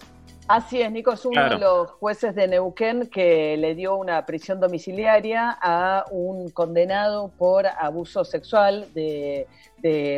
[0.47, 4.59] Así es, Nico, es uno de los jueces de Neuquén que le dio una prisión
[4.59, 9.47] domiciliaria a un condenado por abuso sexual de,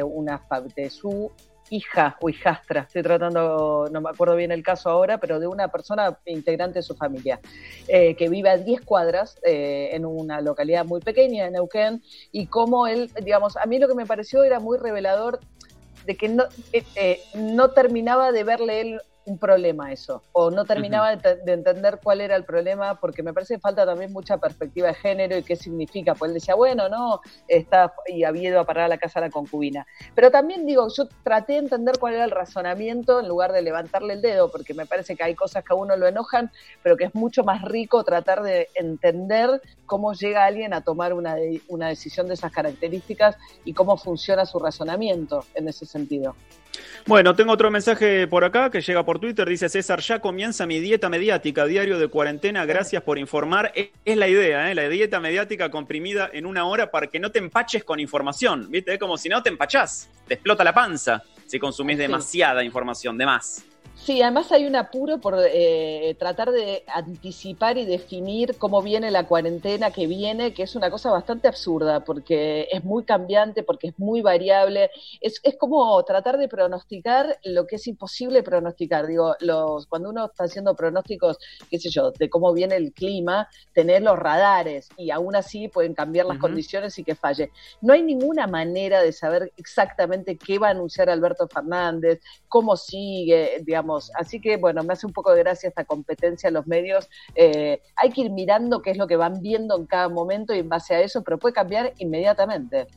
[0.03, 0.41] una,
[0.75, 1.31] de su
[1.69, 5.67] hija o hijastra, estoy tratando, no me acuerdo bien el caso ahora, pero de una
[5.67, 7.39] persona integrante de su familia,
[7.87, 12.47] eh, que vive a 10 cuadras eh, en una localidad muy pequeña de Neuquén, y
[12.47, 15.39] cómo él, digamos, a mí lo que me pareció era muy revelador
[16.05, 21.15] de que no, eh, no terminaba de verle él un problema eso, o no terminaba
[21.15, 24.93] de, entender cuál era el problema, porque me parece que falta también mucha perspectiva de
[24.93, 28.85] género y qué significa, pues él decía, bueno, no, está y había ido a parar
[28.85, 29.85] a la casa a la concubina.
[30.13, 34.13] Pero también digo, yo traté de entender cuál era el razonamiento en lugar de levantarle
[34.13, 36.51] el dedo, porque me parece que hay cosas que a uno lo enojan,
[36.83, 41.35] pero que es mucho más rico tratar de entender cómo llega alguien a tomar una,
[41.67, 46.35] una decisión de esas características y cómo funciona su razonamiento en ese sentido.
[47.05, 49.47] Bueno, tengo otro mensaje por acá que llega por Twitter.
[49.47, 52.65] Dice César, ya comienza mi dieta mediática, diario de cuarentena.
[52.65, 53.71] Gracias por informar.
[53.75, 54.75] Es, la idea, ¿eh?
[54.75, 58.69] la dieta mediática comprimida en una hora para que no te empaches con información.
[58.69, 58.93] ¿Viste?
[58.93, 63.25] Es como si no te empachás, te explota la panza si consumís demasiada información, de
[63.25, 63.63] más.
[63.97, 69.25] Sí, además hay un apuro por eh, tratar de anticipar y definir cómo viene la
[69.25, 73.97] cuarentena que viene, que es una cosa bastante absurda, porque es muy cambiante, porque es
[73.97, 74.91] muy variable.
[75.21, 79.07] Es, es como tratar de pronosticar lo que es imposible pronosticar.
[79.07, 81.39] Digo, los, cuando uno está haciendo pronósticos,
[81.71, 85.95] qué sé yo, de cómo viene el clima, tener los radares y aún así pueden
[85.95, 87.49] cambiar las condiciones y que falle.
[87.81, 93.63] No hay ninguna manera de saber exactamente qué va a anunciar Alberto Fernández, cómo sigue,
[93.63, 93.84] digamos
[94.15, 97.09] Así que, bueno, me hace un poco de gracia esta competencia en los medios.
[97.35, 100.59] Eh, hay que ir mirando qué es lo que van viendo en cada momento y
[100.59, 102.87] en base a eso, pero puede cambiar inmediatamente.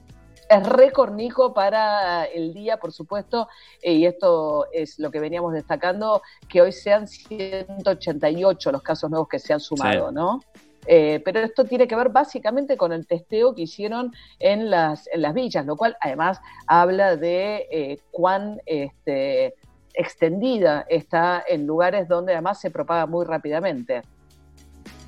[0.48, 1.12] Es récord,
[1.54, 3.48] para el día, por supuesto,
[3.82, 9.28] eh, y esto es lo que veníamos destacando, que hoy sean 188 los casos nuevos
[9.28, 10.40] que se han sumado, ¿no?
[10.86, 15.20] Eh, pero esto tiene que ver básicamente con el testeo que hicieron en las, en
[15.20, 19.54] las villas, lo cual además habla de cuán este,
[19.94, 24.02] extendida, está en lugares donde además se propaga muy rápidamente.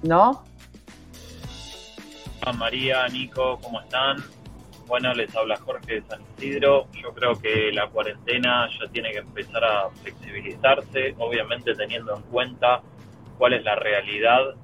[0.03, 0.45] ¿No?
[2.59, 4.17] María, Nico, ¿cómo están?
[4.87, 6.89] Bueno, les habla Jorge de San Isidro.
[7.01, 12.81] Yo creo que la cuarentena ya tiene que empezar a flexibilizarse, obviamente teniendo en cuenta
[13.39, 14.55] cuál es la realidad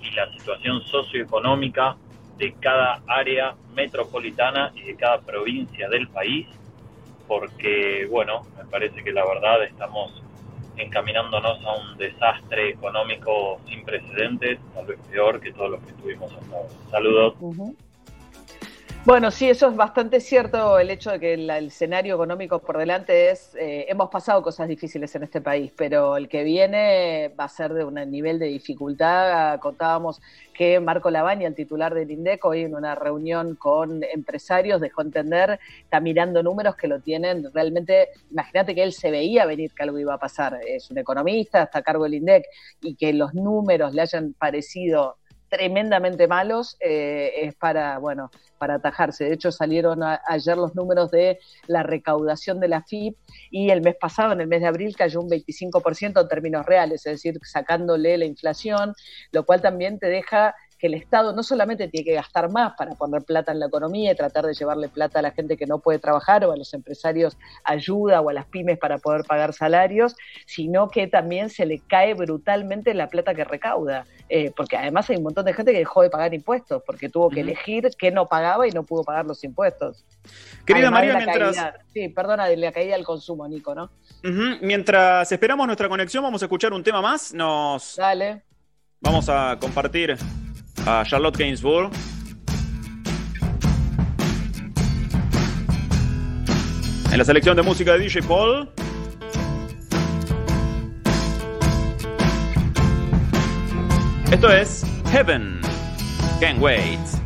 [0.00, 1.96] y la situación socioeconómica
[2.38, 6.48] de cada área metropolitana y de cada provincia del país
[7.38, 10.22] porque, bueno, me parece que la verdad estamos
[10.76, 16.30] encaminándonos a un desastre económico sin precedentes, tal vez peor que todos los que tuvimos
[16.30, 16.68] hasta ahora.
[16.90, 17.34] Saludos.
[19.04, 23.30] Bueno, sí, eso es bastante cierto, el hecho de que el, escenario económico por delante
[23.30, 27.48] es, eh, hemos pasado cosas difíciles en este país, pero el que viene va a
[27.48, 29.58] ser de un nivel de dificultad.
[29.58, 30.22] Contábamos
[30.54, 35.58] que Marco Lavagna, el titular del INDEC, hoy en una reunión con empresarios dejó entender,
[35.82, 39.98] está mirando números que lo tienen realmente, imagínate que él se veía venir que algo
[39.98, 42.44] iba a pasar, es un economista, está a cargo del INDEC,
[42.80, 45.16] y que los números le hayan parecido
[45.52, 49.24] tremendamente malos, eh, es para, bueno, para atajarse.
[49.24, 53.18] De hecho, salieron ayer los números de la recaudación de la FIP
[53.50, 57.04] y el mes pasado, en el mes de abril, cayó un 25% en términos reales,
[57.04, 58.94] es decir, sacándole la inflación,
[59.30, 62.96] lo cual también te deja que el Estado no solamente tiene que gastar más para
[62.96, 65.78] poner plata en la economía y tratar de llevarle plata a la gente que no
[65.78, 70.16] puede trabajar o a los empresarios ayuda o a las pymes para poder pagar salarios,
[70.44, 74.06] sino que también se le cae brutalmente la plata que recauda.
[74.28, 77.30] Eh, porque además hay un montón de gente que dejó de pagar impuestos porque tuvo
[77.30, 80.04] que elegir qué no pagaba y no pudo pagar los impuestos.
[80.66, 81.56] Querida María, mientras...
[81.94, 83.92] sí, perdona, de la caída del consumo, Nico, ¿no?
[84.60, 87.32] Mientras esperamos nuestra conexión, vamos a escuchar un tema más.
[87.32, 87.94] Nos...
[87.94, 88.42] Dale.
[89.00, 90.16] Vamos a compartir
[90.86, 91.90] a Charlotte Gainsbourg.
[97.10, 98.68] En la selección de música de DJ Paul.
[104.30, 105.60] Esto es Heaven.
[106.40, 107.21] Can't wait.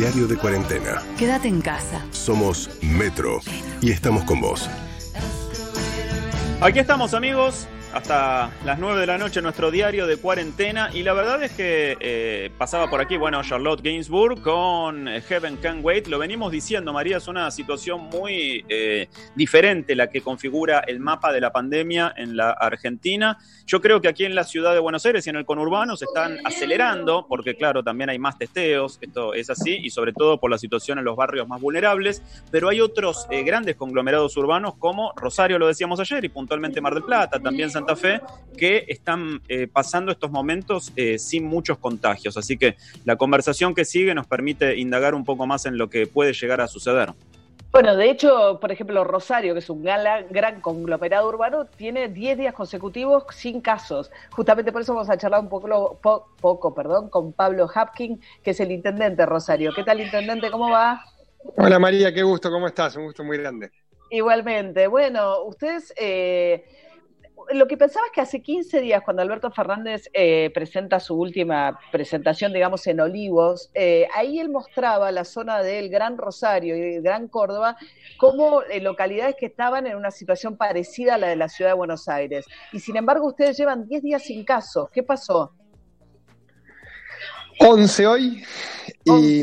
[0.00, 1.02] Diario de Cuarentena.
[1.18, 2.02] Quédate en casa.
[2.10, 3.40] Somos Metro
[3.82, 4.66] y estamos con vos.
[6.62, 11.12] Aquí estamos amigos, hasta las 9 de la noche nuestro diario de cuarentena y la
[11.12, 16.08] verdad es que eh, pasaba por aquí, bueno, Charlotte Gainsbourg con eh, Heaven Can Wait,
[16.08, 21.32] lo venimos diciendo, María, es una situación muy eh, diferente la que configura el mapa
[21.32, 23.38] de la pandemia en la Argentina.
[23.64, 26.04] Yo creo que aquí en la ciudad de Buenos Aires y en el conurbano se
[26.04, 30.50] están acelerando, porque claro, también hay más testeos, esto es así, y sobre todo por
[30.50, 35.58] la situación en los barrios más vulnerables, pero hay otros grandes conglomerados urbanos como Rosario,
[35.58, 38.20] lo decíamos ayer, y puntualmente Mar del Plata, también Santa Fe,
[38.54, 42.36] que están eh, pasando estos momentos eh, sin muchos contagios.
[42.56, 46.32] Que la conversación que sigue nos permite indagar un poco más en lo que puede
[46.32, 47.10] llegar a suceder.
[47.72, 52.38] Bueno, de hecho, por ejemplo, Rosario, que es un gran, gran conglomerado urbano, tiene 10
[52.38, 54.10] días consecutivos sin casos.
[54.32, 56.00] Justamente por eso vamos a charlar un poco,
[56.40, 59.72] poco perdón, con Pablo Hapkin, que es el intendente de Rosario.
[59.72, 60.50] ¿Qué tal, intendente?
[60.50, 61.04] ¿Cómo va?
[61.56, 62.96] Hola María, qué gusto, ¿cómo estás?
[62.96, 63.70] Un gusto muy grande.
[64.10, 64.88] Igualmente.
[64.88, 66.64] Bueno, ustedes eh,
[67.52, 71.78] lo que pensaba es que hace 15 días, cuando Alberto Fernández eh, presenta su última
[71.92, 77.02] presentación, digamos, en Olivos, eh, ahí él mostraba la zona del Gran Rosario y del
[77.02, 77.76] Gran Córdoba
[78.18, 81.76] como eh, localidades que estaban en una situación parecida a la de la ciudad de
[81.76, 82.46] Buenos Aires.
[82.72, 84.88] Y sin embargo, ustedes llevan 10 días sin casos.
[84.90, 85.52] ¿Qué pasó?
[87.58, 88.44] 11 hoy
[89.04, 89.42] y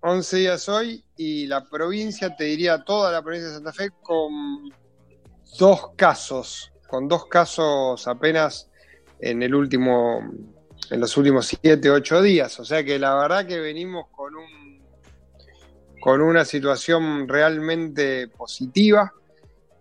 [0.00, 4.72] 11 días hoy y la provincia, te diría toda la provincia de Santa Fe con
[5.58, 8.68] dos casos, con dos casos apenas
[9.20, 10.20] en el último,
[10.90, 12.58] en los últimos 7, 8 días.
[12.58, 14.60] O sea que la verdad que venimos con un
[16.00, 19.12] con una situación realmente positiva.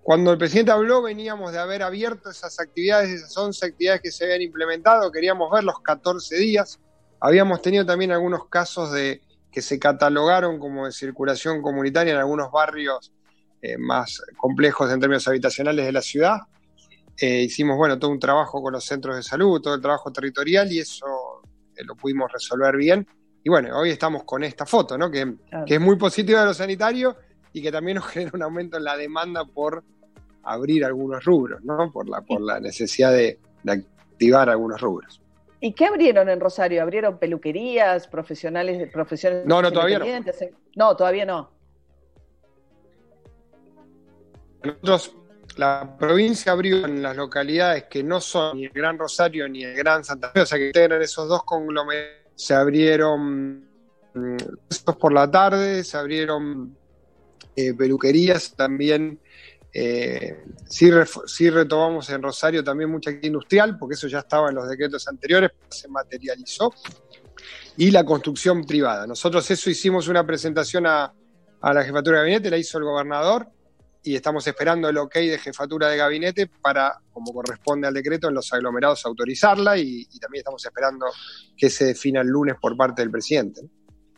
[0.03, 4.25] Cuando el presidente habló, veníamos de haber abierto esas actividades, esas 11 actividades que se
[4.25, 6.79] habían implementado, queríamos ver los 14 días.
[7.21, 12.51] Habíamos tenido también algunos casos de que se catalogaron como de circulación comunitaria en algunos
[12.51, 13.13] barrios
[13.61, 16.39] eh, más complejos en términos habitacionales de la ciudad.
[17.21, 20.71] Eh, hicimos, bueno, todo un trabajo con los centros de salud, todo el trabajo territorial
[20.71, 21.41] y eso
[21.75, 23.05] eh, lo pudimos resolver bien.
[23.43, 25.11] Y bueno, hoy estamos con esta foto, ¿no?
[25.11, 27.15] Que, que, es muy positiva de lo sanitario
[27.51, 29.83] y que también nos genera un aumento en la demanda por
[30.43, 31.91] abrir algunos rubros, ¿no?
[31.91, 35.21] Por la, por la necesidad de, de activar algunos rubros.
[35.61, 36.81] ¿Y qué abrieron en Rosario?
[36.81, 39.45] ¿Abrieron peluquerías, profesionales de profesiones?
[39.45, 40.05] No, no, todavía no.
[40.75, 41.51] No, todavía no.
[44.63, 45.15] Nosotros,
[45.59, 49.75] la provincia abrió en las localidades que no son ni el Gran Rosario ni el
[49.75, 52.17] Gran Santa Fe, o sea que integran esos dos conglomerados.
[52.33, 53.65] Se abrieron
[54.13, 54.37] mm,
[54.97, 56.77] por la tarde, se abrieron
[57.57, 59.19] eh, peluquerías también.
[59.73, 60.89] Eh, sí,
[61.49, 65.51] retomamos en Rosario también mucha actividad industrial, porque eso ya estaba en los decretos anteriores,
[65.67, 66.73] se materializó.
[67.75, 69.05] Y la construcción privada.
[69.05, 71.13] Nosotros eso hicimos una presentación a,
[71.59, 73.49] a la jefatura de gabinete, la hizo el gobernador,
[74.03, 78.35] y estamos esperando el ok de jefatura de gabinete para, como corresponde al decreto, en
[78.35, 81.05] los aglomerados autorizarla y, y también estamos esperando
[81.57, 83.61] que se defina el lunes por parte del presidente.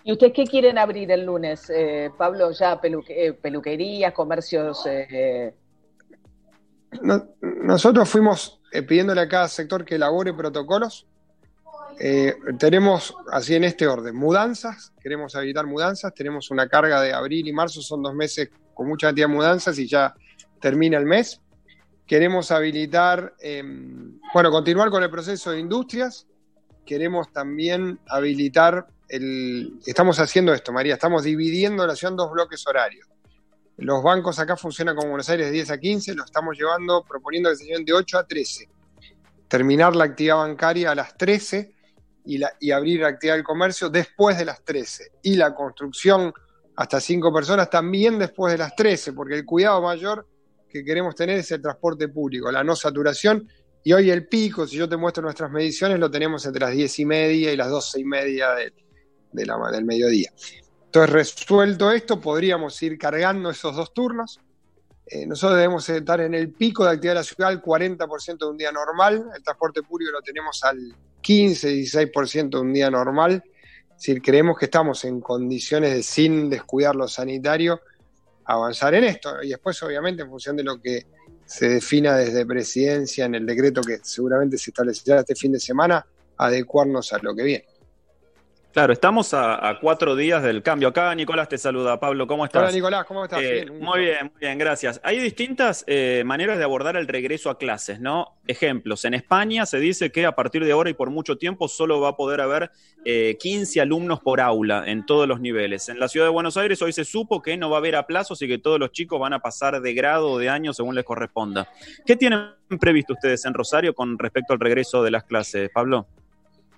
[0.03, 2.51] ¿Y ustedes qué quieren abrir el lunes, eh, Pablo?
[2.51, 4.83] ¿Ya peluque, eh, peluquerías, comercios?
[4.87, 5.53] Eh...
[7.01, 11.07] No, nosotros fuimos pidiéndole a cada sector que elabore protocolos.
[12.57, 17.53] Tenemos, así en este orden, mudanzas, queremos habilitar mudanzas, tenemos una carga de abril y
[17.53, 20.13] marzo, son dos meses con mucha cantidad de mudanzas y ya
[20.59, 21.41] termina el mes.
[22.07, 23.63] Queremos habilitar, eh,
[24.33, 26.27] bueno, continuar con el proceso de industrias.
[26.85, 29.79] Queremos también habilitar el.
[29.85, 33.07] Estamos haciendo esto, María, estamos dividiendo la ciudad en dos bloques horarios.
[33.77, 37.49] Los bancos acá funcionan como Buenos Aires de 10 a 15, lo estamos llevando, proponiendo
[37.49, 38.69] que se lleven de 8 a 13.
[39.47, 41.73] Terminar la actividad bancaria a las 13
[42.25, 45.11] y, la, y abrir actividad del comercio después de las 13.
[45.23, 46.33] Y la construcción
[46.75, 50.27] hasta cinco personas también después de las 13, porque el cuidado mayor
[50.69, 53.47] que queremos tener es el transporte público, la no saturación.
[53.83, 56.99] Y hoy el pico, si yo te muestro nuestras mediciones, lo tenemos entre las 10
[56.99, 58.73] y media y las 12 y media de,
[59.31, 60.31] de la, del mediodía.
[60.85, 64.39] Entonces, resuelto esto, podríamos ir cargando esos dos turnos.
[65.05, 68.45] Eh, nosotros debemos estar en el pico de actividad de la ciudad al 40% de
[68.45, 69.29] un día normal.
[69.35, 73.43] El transporte público lo tenemos al 15-16% de un día normal
[74.01, 77.81] decir, creemos que estamos en condiciones de, sin descuidar lo sanitario,
[78.45, 79.43] avanzar en esto.
[79.43, 81.05] Y después, obviamente, en función de lo que
[81.45, 86.03] se defina desde presidencia en el decreto que seguramente se establecerá este fin de semana,
[86.37, 87.65] adecuarnos a lo que viene.
[88.73, 90.87] Claro, estamos a, a, cuatro días del cambio.
[90.87, 91.99] Acá Nicolás te saluda.
[91.99, 92.61] Pablo, ¿cómo estás?
[92.61, 93.41] Hola Nicolás, ¿cómo estás?
[93.41, 95.01] Eh, bien, muy bien, muy bien, gracias.
[95.03, 98.37] Hay distintas eh, maneras de abordar el regreso a clases, ¿no?
[98.47, 101.99] Ejemplos, en España se dice que a partir de ahora y por mucho tiempo solo
[101.99, 102.71] va a poder haber
[103.03, 105.89] eh, 15 alumnos por aula en todos los niveles.
[105.89, 108.41] En la ciudad de Buenos Aires hoy se supo que no va a haber aplazos
[108.41, 111.03] y que todos los chicos van a pasar de grado o de año según les
[111.03, 111.67] corresponda.
[112.05, 116.07] ¿Qué tienen previsto ustedes en Rosario con respecto al regreso de las clases, Pablo?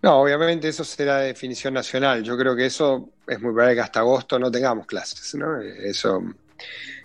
[0.04, 2.22] No, obviamente eso será de definición nacional.
[2.24, 5.62] Yo creo que eso es muy probable que hasta agosto no tengamos clases, ¿no?
[5.62, 6.22] Eso,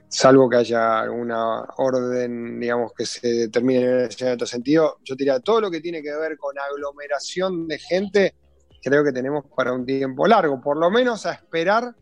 [0.09, 4.99] salvo que haya alguna orden, digamos, que se determine en otro sentido.
[5.05, 8.35] Yo diría, todo lo que tiene que ver con aglomeración de gente,
[8.83, 11.95] creo que tenemos para un tiempo largo, por lo menos a esperar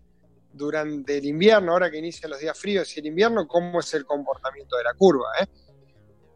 [0.51, 4.07] durante el invierno, ahora que inician los días fríos y el invierno, cómo es el
[4.07, 5.47] comportamiento de la curva, ¿eh?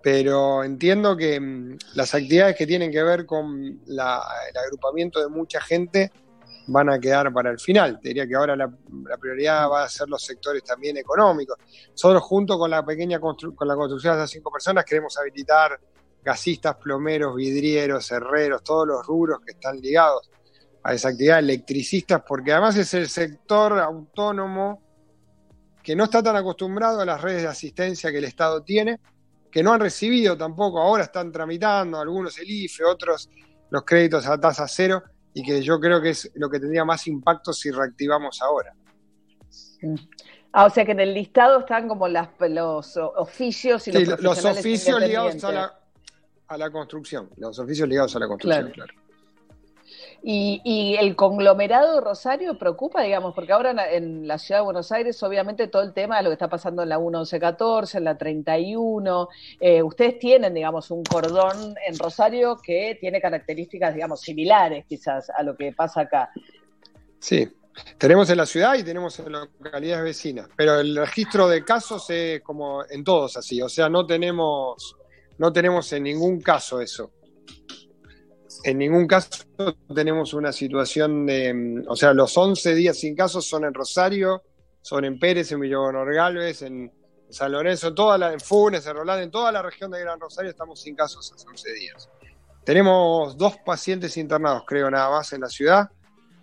[0.02, 5.60] Pero entiendo que mm, las actividades que tienen que ver con el agrupamiento de mucha
[5.60, 6.10] gente
[6.66, 8.00] van a quedar para el final.
[8.00, 8.70] Te diría que ahora la,
[9.08, 11.58] la, prioridad va a ser los sectores también económicos.
[11.90, 15.80] Nosotros junto con la pequeña constru con la construcción de esas cinco personas queremos habilitar
[16.22, 20.30] gasistas, plomeros, vidrieros, herreros, todos los rubros que están ligados
[20.82, 24.82] a esa actividad, electricistas, porque además es el sector autónomo
[25.82, 29.00] que no está tan acostumbrado a las redes de asistencia que el Estado tiene
[29.50, 33.28] que no han recibido tampoco, ahora están tramitando, algunos el IFE, otros
[33.70, 37.06] los créditos a tasa cero, y que yo creo que es lo que tendría más
[37.06, 38.74] impacto si reactivamos ahora.
[40.52, 44.22] Ah, o sea que en el listado están como las, los oficios y los, sí,
[44.22, 45.80] los oficios ligados a la,
[46.48, 48.92] a la, construcción, los oficios ligados a la construcción, claro.
[48.92, 48.99] claro.
[50.22, 55.68] Y, el conglomerado Rosario preocupa, digamos, porque ahora en, la ciudad de Buenos Aires, obviamente,
[55.68, 59.28] todo el tema de lo que está pasando en la 1114, en la 31,
[59.60, 65.42] eh, ustedes tienen, digamos, un cordón en Rosario que tiene características, digamos, similares quizás a
[65.42, 66.30] lo que pasa acá.
[67.18, 67.48] Sí,
[67.96, 72.42] tenemos en la ciudad y tenemos en localidades vecinas, pero el registro de casos es
[72.42, 74.96] como en todos así, o sea, no tenemos,
[75.38, 77.10] no tenemos en ningún caso eso
[78.64, 79.44] en ningún caso
[79.94, 84.42] tenemos una situación de, o sea, los 11 días sin casos son en Rosario,
[84.82, 86.92] son en Pérez, en Villagón Galvez, en
[87.28, 90.50] San Lorenzo, toda la, en Funes, en Rolán, en toda la región de Gran Rosario
[90.50, 92.08] estamos sin casos hace 11 días.
[92.64, 95.90] Tenemos dos pacientes internados, creo, nada más en la ciudad.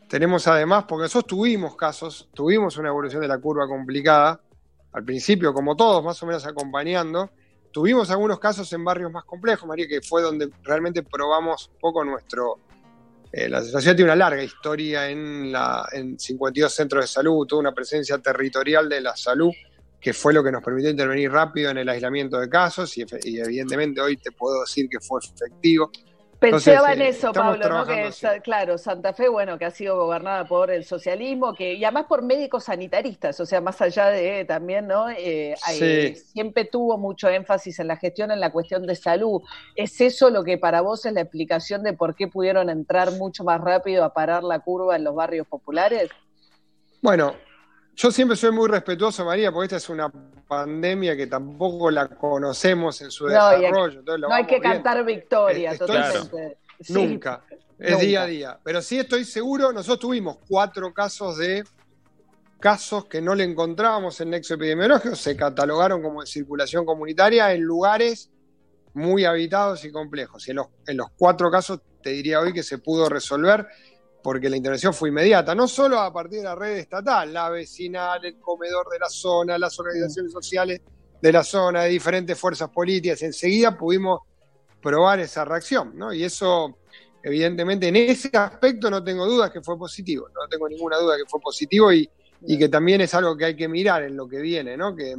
[0.09, 4.41] Tenemos además, porque nosotros tuvimos casos, tuvimos una evolución de la curva complicada,
[4.93, 7.29] al principio, como todos, más o menos acompañando,
[7.71, 12.03] Tuvimos algunos casos en barrios más complejos, María, que fue donde realmente probamos un poco
[12.03, 12.59] nuestro...
[13.31, 17.59] Eh, la ciudad tiene una larga historia en, la, en 52 centros de salud, toda
[17.59, 19.51] una presencia territorial de la salud,
[19.99, 23.05] que fue lo que nos permitió intervenir rápido en el aislamiento de casos y
[23.39, 25.91] evidentemente hoy te puedo decir que fue efectivo.
[26.39, 27.85] Pensaba en eso, Pablo, ¿no?
[27.85, 28.11] Que,
[28.43, 32.21] claro, Santa Fe, bueno, que ha sido gobernada por el socialismo, que y además por
[32.21, 35.09] médicos sanitaristas, o sea, más allá de también, ¿no?
[35.09, 35.55] Eh,
[36.31, 39.41] siempre tuvo mucho énfasis en la gestión, en la cuestión de salud.
[39.75, 43.43] ¿Es eso lo que para vos es la explicación de por qué pudieron entrar mucho
[43.43, 46.09] más rápido a parar la curva en los barrios populares?
[47.01, 47.35] Bueno,
[47.97, 50.07] yo siempre soy muy respetuoso, María, porque esta es una
[50.47, 54.03] pandemia que tampoco la conocemos en su desarrollo.
[54.19, 56.59] no hay que cantar victoria, totalmente.
[56.89, 57.41] Nunca.
[57.79, 58.59] Es día a día.
[58.63, 61.63] Pero sí estoy seguro, nosotros tuvimos cuatro casos de
[62.59, 67.61] casos que no le encontrábamos en nexo epidemiológico, se catalogaron como de circulación comunitaria en
[67.63, 68.29] lugares
[68.93, 70.47] muy habitados y complejos.
[70.47, 73.67] Y en los, en los cuatro casos te diría hoy que se pudo resolver
[74.21, 78.23] porque la intervención fue inmediata, no solo a partir de la red estatal, la vecinal,
[78.25, 80.81] el comedor de la zona, las organizaciones sociales
[81.21, 84.21] de la zona, de diferentes fuerzas políticas, enseguida pudimos
[84.81, 86.13] probar esa reacción, ¿no?
[86.13, 86.79] Y eso,
[87.23, 91.25] evidentemente, en ese aspecto no tengo dudas que fue positivo, no tengo ninguna duda que
[91.27, 92.09] fue positivo y,
[92.45, 94.95] y que también es algo que hay que mirar en lo que viene, ¿no?
[94.95, 95.15] Que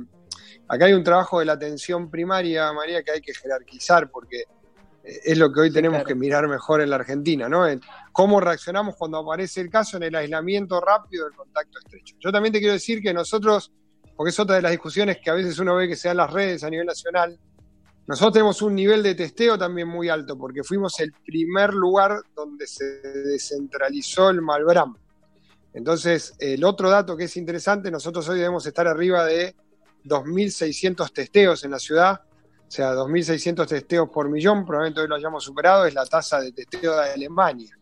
[0.68, 4.44] acá hay un trabajo de la atención primaria, María, que hay que jerarquizar, porque
[5.24, 7.64] es lo que hoy tenemos que mirar mejor en la Argentina, ¿no?
[8.12, 12.16] cómo reaccionamos cuando aparece el caso en el aislamiento rápido del contacto estrecho.
[12.20, 13.72] Yo también te quiero decir que nosotros,
[14.16, 16.30] porque es otra de las discusiones que a veces uno ve que se dan las
[16.30, 17.38] redes a nivel nacional,
[18.06, 22.66] nosotros tenemos un nivel de testeo también muy alto, porque fuimos el primer lugar donde
[22.66, 24.96] se descentralizó el Malbram.
[25.72, 29.54] Entonces, el otro dato que es interesante, nosotros hoy debemos estar arriba de
[30.04, 32.22] 2.600 testeos en la ciudad,
[32.68, 36.52] o sea, 2.600 testeos por millón, probablemente hoy lo hayamos superado, es la tasa de
[36.52, 37.74] testeo de Alemania.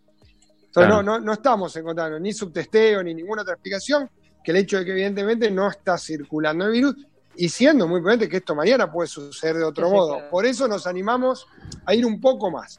[0.65, 4.09] Entonces no, no, no estamos encontrando ni subtesteo ni ninguna otra explicación
[4.45, 6.95] que el hecho de que evidentemente no está circulando el virus
[7.35, 10.31] y siendo muy probable que esto mañana puede suceder de otro modo.
[10.31, 11.49] Por eso nos animamos
[11.85, 12.79] a ir un poco más.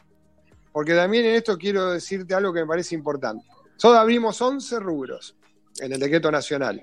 [0.72, 3.46] Porque también en esto quiero decirte algo que me parece importante.
[3.74, 5.36] Nosotros abrimos 11 rubros
[5.80, 6.82] en el decreto nacional.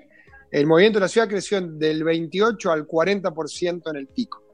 [0.51, 4.44] El movimiento de la ciudad creció del 28 al 40% en el pico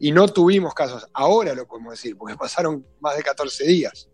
[0.00, 1.06] y no tuvimos casos.
[1.12, 4.08] Ahora lo podemos decir, porque pasaron más de 14 días.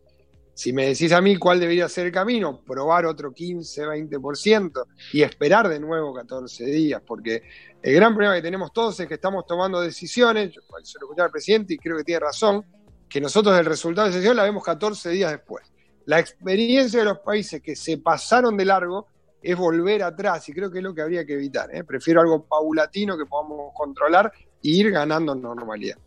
[0.54, 5.22] Si me decís a mí cuál debería ser el camino, probar otro 15, 20% y
[5.22, 7.42] esperar de nuevo 14 días, porque
[7.82, 11.30] el gran problema que tenemos todos es que estamos tomando decisiones, yo se lo al
[11.32, 12.64] presidente y creo que tiene razón,
[13.08, 15.72] que nosotros el resultado de esa decisión la vemos 14 días después.
[16.06, 19.08] La experiencia de los países que se pasaron de largo
[19.42, 21.74] es volver atrás y creo que es lo que habría que evitar.
[21.74, 21.82] ¿eh?
[21.84, 24.32] Prefiero algo paulatino que podamos controlar
[24.64, 25.98] ir ganando normalidad.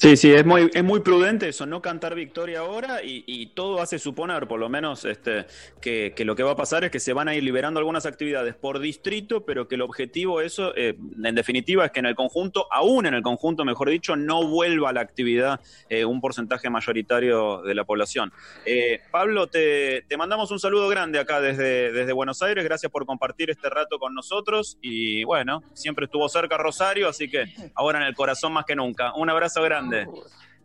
[0.00, 3.98] Sí, sí, es muy, es muy prudente eso, no cantar victoria ahora y, todo hace
[3.98, 5.44] suponer, por lo menos, este,
[5.82, 8.54] que, lo que va a pasar es que se van a ir liberando algunas actividades
[8.54, 12.66] por distrito, pero que el objetivo, eso, eh, en definitiva, es que en el conjunto,
[12.70, 17.74] aún en el conjunto, mejor dicho, no vuelva la actividad eh, un porcentaje mayoritario de
[17.74, 18.32] la población.
[18.64, 23.04] Eh, Pablo, te, te, mandamos un saludo grande acá desde, desde Buenos Aires, gracias por
[23.04, 28.06] compartir este rato con nosotros y bueno, siempre estuvo cerca Rosario, así que ahora en
[28.06, 29.12] el corazón más que nunca.
[29.14, 29.89] Un abrazo grande.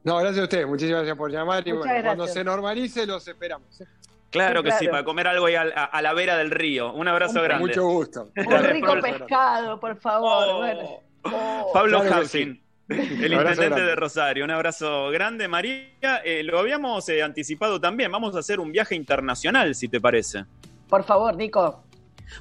[0.03, 0.67] No, gracias a ustedes.
[0.67, 1.67] Muchísimas gracias por llamar.
[1.67, 3.83] Y bueno, cuando se normalice, los esperamos.
[4.29, 6.93] Claro que sí, para comer algo ahí a, la vera del río.
[6.93, 7.67] Un abrazo grande.
[7.67, 8.29] Mucho gusto.
[8.35, 10.45] Un rico pescado, por favor.
[10.47, 11.03] Oh.
[11.23, 11.71] Oh.
[11.73, 14.43] Pablo Hausing, el intendente de Rosario.
[14.43, 16.17] Un abrazo grande, María.
[16.23, 18.11] Eh, lo habíamos eh, anticipado también.
[18.11, 20.45] Vamos a hacer un viaje internacional, si te parece.
[20.87, 21.83] Por favor, Nico.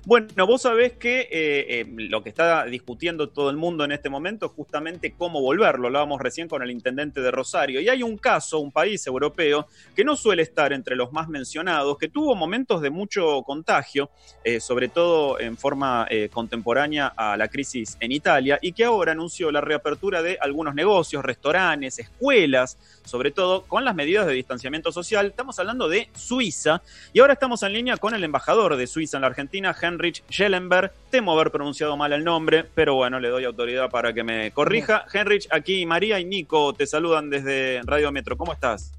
[0.05, 4.09] Bueno, vos sabés que eh, eh, lo que está discutiendo todo el mundo en este
[4.09, 5.87] momento es justamente cómo volverlo.
[5.87, 7.81] Hablábamos recién con el intendente de Rosario.
[7.81, 11.99] Y hay un caso, un país europeo, que no suele estar entre los más mencionados,
[11.99, 14.11] que tuvo momentos de mucho contagio,
[14.43, 19.51] eh, sobre todo en forma contemporánea a la crisis en Italia, y que ahora anunció
[19.51, 25.27] la reapertura de algunos negocios, restaurantes, escuelas, sobre todo con las medidas de distanciamiento social.
[25.27, 26.83] Estamos hablando de Suiza.
[27.13, 30.93] Y ahora estamos en línea con el embajador de Suiza en la Argentina, Heinrich Schellenberg.
[31.11, 35.05] Temo haber pronunciado mal el nombre, pero bueno, le doy autoridad para que me corrija.
[35.13, 38.37] Heinrich, aquí María y Nico te saludan desde Radio Metro.
[38.37, 38.93] ¿Cómo estás?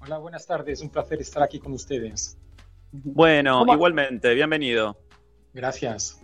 [0.00, 0.80] Hola, buenas tardes.
[0.80, 2.36] Un placer estar aquí con ustedes.
[2.92, 4.96] Bueno, igualmente, bienvenido.
[5.52, 6.20] Gracias.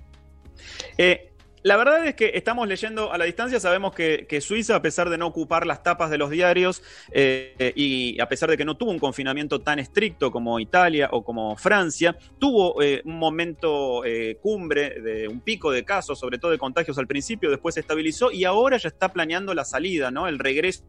[0.97, 1.34] Eh,
[1.65, 5.17] la verdad es que estamos leyendo a la distancia, sabemos que, Suiza, a pesar de
[5.17, 8.91] no ocupar las tapas de los diarios eh, y a pesar de que no tuvo
[8.91, 15.01] un confinamiento tan estricto como Italia o como Francia, tuvo eh, un momento eh, cumbre
[15.01, 18.45] de un pico de casos, sobre todo de contagios al principio, después se estabilizó y
[18.45, 20.29] ahora ya está planeando la salida, ¿no?
[20.29, 20.85] El regreso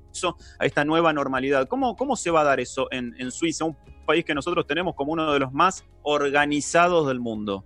[0.59, 1.69] a esta nueva normalidad.
[1.69, 4.93] ¿Cómo, cómo se va a dar eso en, en Suiza, un país que nosotros tenemos
[4.93, 7.63] como uno de los más organizados del mundo?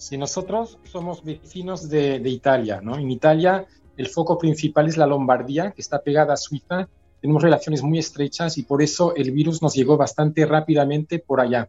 [0.00, 2.96] Si nosotros somos vecinos de, Italia, ¿no?
[2.96, 3.66] En Italia
[3.98, 6.88] el foco principal es la Lombardía, que está pegada a Suiza.
[7.20, 11.68] Tenemos relaciones muy estrechas y por eso el virus nos llegó bastante rápidamente por allá,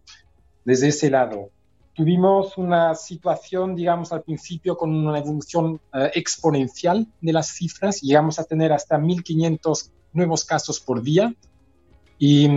[0.64, 1.50] desde ese lado.
[1.94, 8.02] Tuvimos una situación, digamos, al principio con una evolución eh, exponencial de las cifras.
[8.02, 11.36] Llegamos a tener hasta 1.500 nuevos casos por día.
[12.18, 12.48] Y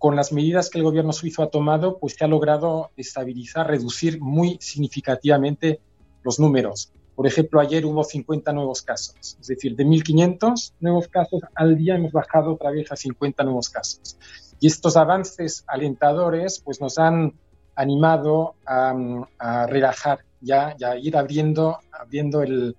[0.00, 4.18] con las medidas que el gobierno suizo ha tomado, pues se ha logrado estabilizar, reducir
[4.18, 5.78] muy significativamente
[6.22, 6.90] los números.
[7.14, 11.96] Por ejemplo, ayer hubo 50 nuevos casos, es decir, de 1.500 nuevos casos al día
[11.96, 14.16] hemos bajado otra vez a 50 nuevos casos.
[14.58, 17.34] Y estos avances alentadores pues nos han
[17.74, 22.74] animado a, relajar ya, ya ir abriendo, abriendo el,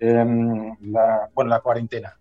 [0.00, 0.76] em,
[1.32, 2.18] bueno, la cuarentena.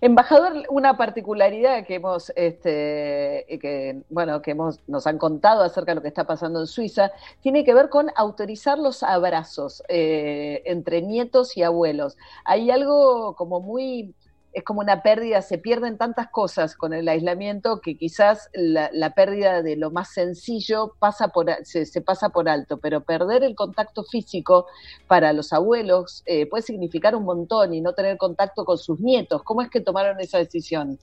[0.00, 5.96] Embajador, una particularidad que hemos, este, que, bueno, que hemos, nos han contado acerca de
[5.96, 7.10] lo que está pasando en Suiza,
[7.42, 12.16] tiene que ver con autorizar los abrazos eh, entre nietos y abuelos.
[12.44, 14.14] Hay algo como muy
[14.58, 19.62] es como una pérdida, se pierden tantas cosas con el aislamiento que quizás la, pérdida
[19.62, 24.66] de lo más sencillo pasa por, se, pasa por alto, pero perder el contacto físico
[25.06, 29.42] para los abuelos eh, puede significar un montón y no tener contacto con sus nietos.
[29.44, 30.98] ¿Cómo es que tomaron esa decisión?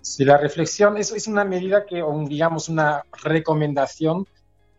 [0.00, 4.26] Sí, la reflexión es, es una medida que, digamos, una recomendación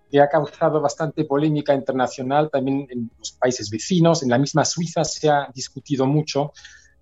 [0.09, 5.03] que ha causado bastante polémica internacional también en los países vecinos, en la misma Suiza
[5.03, 6.51] se ha discutido mucho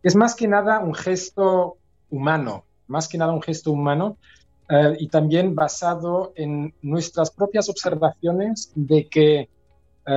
[0.03, 1.77] es más que nada un gesto
[2.09, 4.17] humano, más que nada un gesto humano
[4.69, 9.49] eh, y también basado en nuestras propias observaciones de que eh,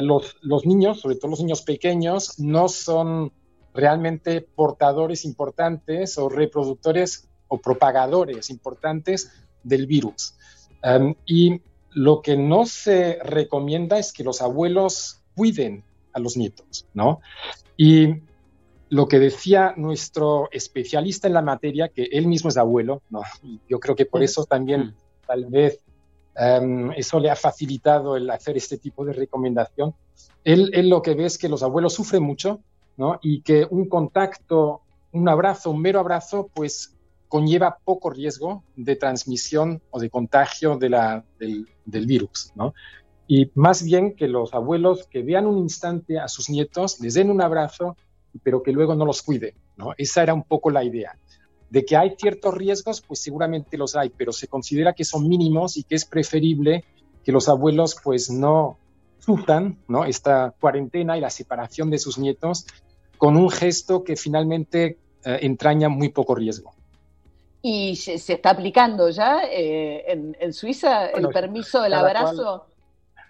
[0.03, 3.33] los, los, niños, sobre todo los niños pequeños, no son
[3.74, 10.35] realmente portadores importantes o reproductores o propagadores importantes del virus.
[10.83, 11.61] Em, y
[11.91, 17.20] lo que no se recomienda es que los abuelos cuiden a los nietos, ¿no?
[17.76, 18.22] Y
[18.91, 23.22] lo que decía nuestro especialista en la materia, que él mismo es abuelo, ¿no?
[23.68, 24.95] yo creo que por eso también
[25.26, 25.80] tal vez
[26.34, 29.95] em, eso le ha facilitado el hacer este tipo de recomendación.
[30.43, 32.61] Él, él, lo que ve es que los abuelos sufren mucho
[32.97, 33.20] ¿no?
[33.22, 34.80] y que un contacto,
[35.12, 36.97] un abrazo, un mero abrazo, pues
[37.28, 42.51] conlleva poco riesgo de transmisión o de contagio de la, del, del virus.
[42.57, 42.74] ¿no?
[43.28, 47.30] Y más bien que los abuelos que vean un instante a sus nietos, les den
[47.30, 47.97] un abrazo,
[48.43, 49.55] pero que luego no los cuide.
[49.76, 49.93] ¿no?
[49.97, 51.16] Esa era un poco la idea.
[51.68, 55.76] De que hay ciertos riesgos, pues seguramente los hay, pero se considera que son mínimos
[55.76, 56.85] y que es preferible
[57.24, 58.76] que los abuelos pues no
[59.18, 60.05] sufran ¿no?
[60.05, 62.66] esta cuarentena y la separación de sus nietos
[63.18, 66.72] con un gesto que finalmente eh, entraña muy poco riesgo.
[67.62, 72.66] ¿Y se, está aplicando ya eh, en, Suiza el permiso del abrazo?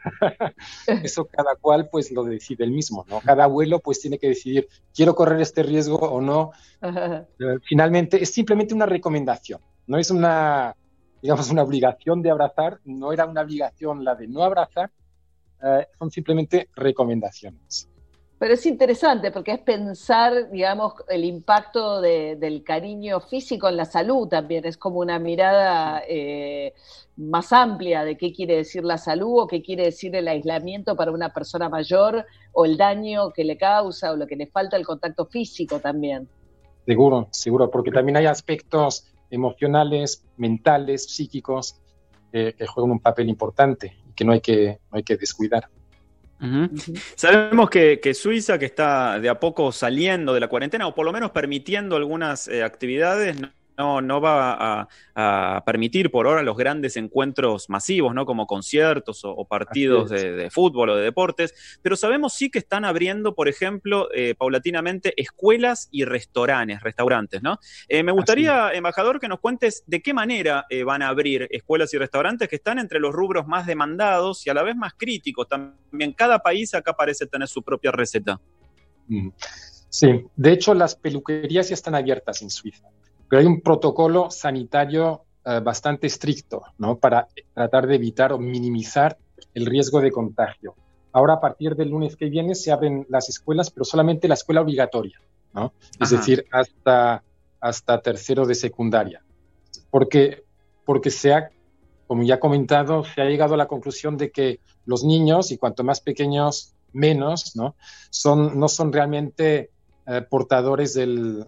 [0.86, 3.20] Eso cada cual pues lo decide el mismo, ¿no?
[3.20, 6.52] Cada abuelo pues tiene que decidir, quiero correr este riesgo o no.
[6.82, 10.74] Eh, finalmente es simplemente una recomendación, no es una,
[11.22, 14.90] digamos, una obligación de abrazar, no era una obligación la de no abrazar,
[15.62, 17.89] eh, son simplemente recomendaciones.
[18.40, 24.28] Pero es interesante porque es pensar, digamos, el impacto del cariño físico en la salud
[24.28, 24.64] también.
[24.64, 26.72] Es como una mirada eh,
[27.18, 31.12] más amplia de qué quiere decir la salud o qué quiere decir el aislamiento para
[31.12, 34.86] una persona mayor o el daño que le causa o lo que le falta el
[34.86, 36.26] contacto físico también.
[36.86, 41.78] Seguro, seguro, porque también hay aspectos emocionales, mentales, psíquicos
[42.32, 45.68] que juegan un papel importante que no hay que, no hay que descuidar.
[47.16, 51.12] Sabemos que, Suiza, que está de a poco saliendo de la cuarentena, o por lo
[51.12, 53.36] menos permitiendo algunas eh, actividades,
[53.80, 58.24] no, no va a, permitir por ahora los grandes encuentros masivos, ¿no?
[58.24, 63.34] Como conciertos o, partidos de, fútbol o de deportes, pero sabemos sí que están abriendo,
[63.34, 67.58] por ejemplo, eh, paulatinamente escuelas y restaurantes, restaurantes, ¿no?
[67.88, 71.92] Eh, me gustaría, embajador, que nos cuentes de qué manera eh, van a abrir escuelas
[71.92, 75.48] y restaurantes que están entre los rubros más demandados y a la vez más críticos.
[75.48, 78.40] También cada país acá parece tener su propia receta.
[79.06, 79.28] Mm.
[79.88, 82.88] Sí, de hecho las peluquerías ya están abiertas en Suiza
[83.30, 86.98] pero hay un protocolo sanitario eh, bastante estricto, ¿no?
[86.98, 89.16] Para tratar de evitar o minimizar
[89.54, 90.74] el riesgo de contagio.
[91.12, 94.60] Ahora, a partir del lunes que viene, se abren las escuelas, pero solamente la escuela
[94.60, 95.20] obligatoria,
[95.54, 95.72] ¿no?
[96.00, 97.22] Es decir, hasta,
[97.60, 99.22] hasta tercero de secundaria.
[99.90, 100.42] Porque,
[100.84, 101.50] porque se ha,
[102.08, 105.56] como ya he comentado, se ha llegado a la conclusión de que los niños, y
[105.56, 107.76] cuanto más pequeños, menos, ¿no?
[108.10, 109.70] Son, no son realmente
[110.06, 111.46] eh, portadores del,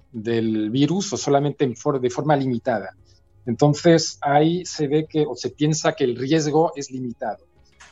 [0.71, 2.95] virus o solamente de forma limitada.
[3.47, 7.45] Entonces ahí se ve que o se piensa que el riesgo es limitado.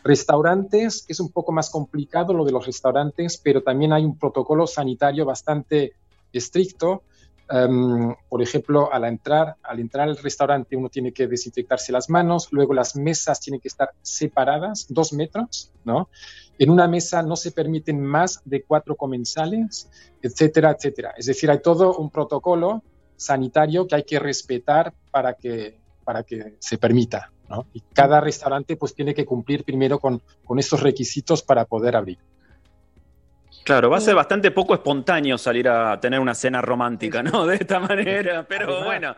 [0.02, 4.66] Restaurantes es un poco más complicado lo de los restaurantes, pero también hay un protocolo
[4.66, 5.94] sanitario bastante
[6.32, 7.02] estricto.
[7.52, 12.46] Em, por ejemplo, al entrar, al entrar al restaurante uno tiene que desinfectarse las manos,
[12.52, 16.08] luego las mesas tienen que estar separadas, dos metros, ¿no?
[16.60, 19.90] En una mesa no se permiten más de cuatro comensales,
[20.22, 21.14] etcétera, etcétera.
[21.16, 22.84] Es decir, hay todo un protocolo
[23.16, 27.32] sanitario que hay que respetar para que, para que se permita.
[27.48, 27.66] ¿no?
[27.72, 32.18] Y cada restaurante pues tiene que cumplir primero con, con estos requisitos para poder abrir.
[33.64, 37.46] Claro, va a ser bastante poco espontáneo salir a tener una cena romántica, ¿no?
[37.46, 39.14] De esta manera, pero bueno.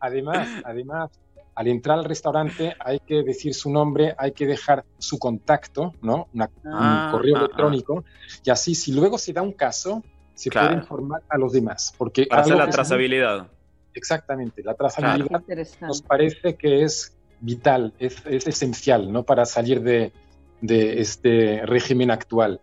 [0.00, 1.10] Además, además,
[1.54, 6.28] al entrar al restaurante hay que decir su nombre, hay que dejar su contacto, ¿no?
[6.32, 7.44] un ah, correo ah, ah.
[7.44, 8.04] electrónico,
[8.44, 10.02] y así si luego se da un caso,
[10.34, 11.94] se puede informar a los demás.
[11.96, 13.46] Porque Para hacer la trazabilidad.
[13.94, 15.42] Exactamente, la trazabilidad
[15.80, 19.22] nos parece que es vital, es, esencial, ¿no?
[19.22, 20.12] Para salir de,
[20.60, 22.60] de este régimen actual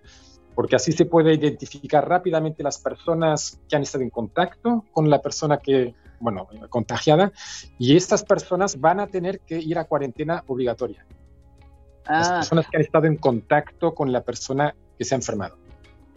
[0.56, 5.22] porque así se puede identificar rápidamente las personas que han estado en contacto con la
[5.22, 7.32] persona que, bueno, contagiada,
[7.78, 11.06] y estas personas van a tener que ir a cuarentena obligatoria.
[12.08, 12.36] Las ah.
[12.36, 15.58] personas que han estado en contacto con la persona que se ha enfermado.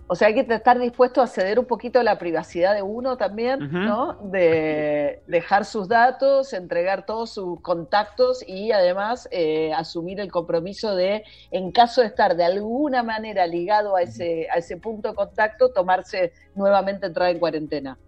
[0.07, 3.17] O sea, hay que estar dispuesto a ceder un poquito a la privacidad de uno
[3.17, 4.15] también, ¿no?
[4.31, 11.25] De dejar sus datos, entregar todos sus contactos y además eh, asumir el compromiso de,
[11.51, 15.71] en caso de estar de alguna manera ligado a ese, a ese punto de contacto,
[15.71, 17.99] tomarse nuevamente entrar en cuarentena.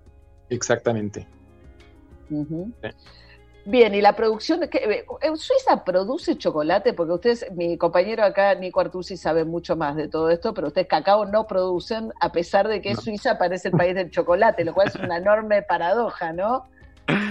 [0.51, 1.27] Exactamente.
[3.69, 6.93] Bien, y la producción, ¿en eh, Suiza produce chocolate?
[6.93, 10.87] Porque ustedes, mi compañero acá, Nico Artusi, sabe mucho más de todo esto, pero ustedes
[10.87, 14.87] cacao no producen, a pesar de que Suiza parece el país del chocolate, lo cual
[14.87, 16.65] es una enorme paradoja, ¿no?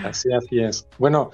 [0.04, 0.86] Así, así es.
[0.98, 1.32] Bueno,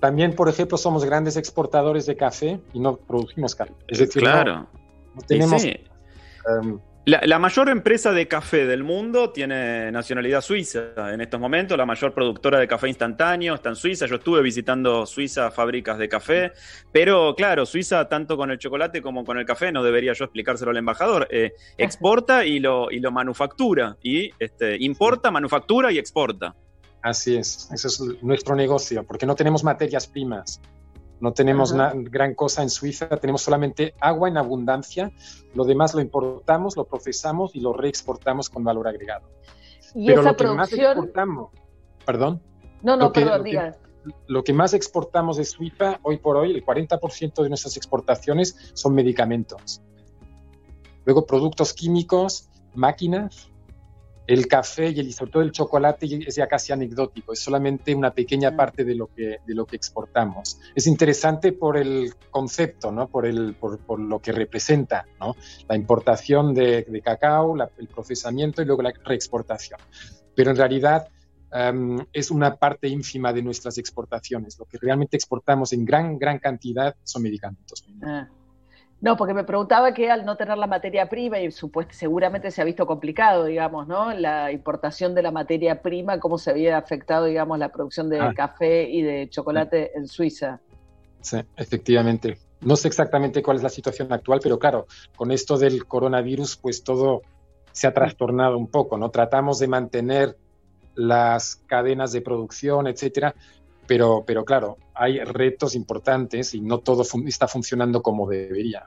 [0.00, 3.74] también, por ejemplo, somos grandes exportadores de café y no producimos café.
[3.86, 4.66] Es decir, claro.
[5.14, 11.40] no, tenemos em, la, mayor empresa de café del mundo tiene nacionalidad suiza en estos
[11.40, 14.06] momentos, la mayor productora de café instantáneo está en Suiza.
[14.06, 16.52] Yo estuve visitando Suiza fábricas de café,
[16.92, 20.70] pero claro, Suiza tanto con el chocolate como con el café, no debería yo explicárselo
[20.70, 26.54] al embajador, eh, exporta y lo, y lo manufactura, y este, importa, manufactura y exporta.
[27.00, 30.60] Así es, ese es nuestro negocio, porque no tenemos materias primas.
[31.20, 35.10] No tenemos una gran cosa en Suiza, tenemos solamente agua en abundancia,
[35.54, 39.28] lo demás lo importamos, lo procesamos y lo reexportamos con valor agregado.
[39.94, 41.50] ¿Y Pero esa lo que más exportamos,
[42.06, 42.40] perdón.
[42.82, 43.76] No, no, perdón, diga.
[44.26, 48.94] Lo que más exportamos de Suiza, hoy por hoy, el 40% de nuestras exportaciones son
[48.94, 49.82] medicamentos.
[51.04, 53.50] Luego productos químicos, máquinas,
[54.28, 58.12] el café y el, sobre todo el chocolate es ya casi anecdótico, es solamente una
[58.12, 60.60] pequeña parte de lo que, de lo que exportamos.
[60.74, 63.08] Es interesante por el concepto, ¿no?
[63.08, 65.34] por, el, por, por lo que representa, ¿no?
[65.66, 69.80] la importación de, de cacao, el procesamiento y luego la reexportación.
[70.34, 71.08] Pero en realidad
[71.50, 74.58] em, es una parte ínfima de nuestras exportaciones.
[74.58, 77.82] Lo que realmente exportamos en gran, gran cantidad son medicamentos.
[78.02, 78.28] Ah.
[79.00, 82.60] No, porque me preguntaba que al no tener la materia prima, y supuesto, seguramente se
[82.60, 84.12] ha visto complicado, digamos, ¿no?
[84.12, 88.32] La importación de la materia prima, cómo se había afectado, digamos, la producción de ah.
[88.34, 90.60] café y de chocolate en Suiza.
[91.20, 92.38] Sí, efectivamente.
[92.60, 96.82] No sé exactamente cuál es la situación actual, pero claro, con esto del coronavirus, pues
[96.82, 97.22] todo
[97.70, 99.10] se ha trastornado un poco, ¿no?
[99.10, 100.36] Tratamos de mantener
[100.96, 103.36] las cadenas de producción, etcétera,
[103.86, 108.84] pero, pero claro, hay retos importantes y no todo está funcionando como debería.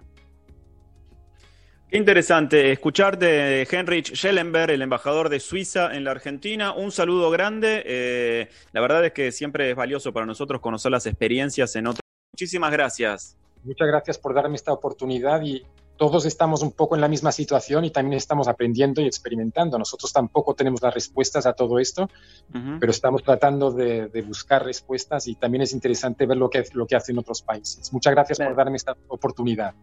[1.94, 6.74] Interesante escucharte de Heinrich Schellenberg, el embajador de Suiza en la Argentina.
[6.74, 7.84] Un saludo grande.
[7.86, 12.02] Eh, la verdad es que siempre es valioso para nosotros conocer las experiencias en otros.
[12.34, 13.38] Muchísimas gracias.
[13.64, 15.66] Muchas gracias por darme esta oportunidad y
[16.02, 19.78] todos estamos un poco en la misma situación y también estamos aprendiendo y experimentando.
[19.78, 22.10] Nosotros tampoco tenemos las respuestas a todo esto,
[22.80, 26.96] pero estamos tratando de, buscar respuestas y también es interesante ver lo que, lo que
[26.96, 27.94] hacen otros países.
[27.94, 29.76] Muchas gracias por darme esta oportunidad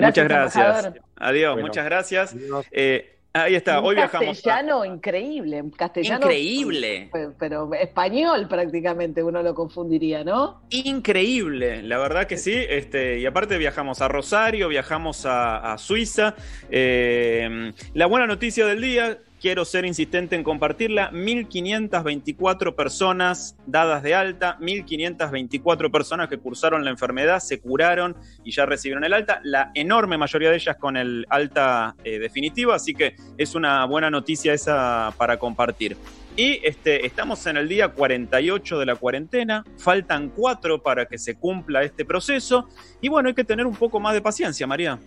[0.00, 0.92] muchas gracias.
[1.16, 2.36] Adiós, muchas gracias.
[2.70, 4.36] Eh, ahí está, hoy viajamos.
[4.36, 6.26] Castellano increíble, castellano.
[6.26, 7.10] Increíble.
[7.38, 10.62] Pero, español prácticamente uno lo confundiría, ¿no?
[10.70, 12.54] Increíble, la verdad que sí.
[12.54, 16.34] Este, y aparte viajamos a Rosario, viajamos a, Suiza.
[16.70, 24.12] Eh, la buena noticia del día, quiero ser insistente en compartirla, 1.524 personas dadas de
[24.12, 29.70] alta, 1.524 personas que cursaron la enfermedad, se curaron y ya recibieron el alta, la
[29.74, 34.52] enorme mayoría de ellas con el alta eh, definitiva, así que es una buena noticia
[34.52, 35.96] esa para compartir.
[36.34, 41.36] Y este, estamos en el día 48 de la cuarentena, faltan cuatro para que se
[41.36, 42.68] cumpla este proceso
[43.00, 44.98] y bueno, hay que tener un poco más de paciencia, María.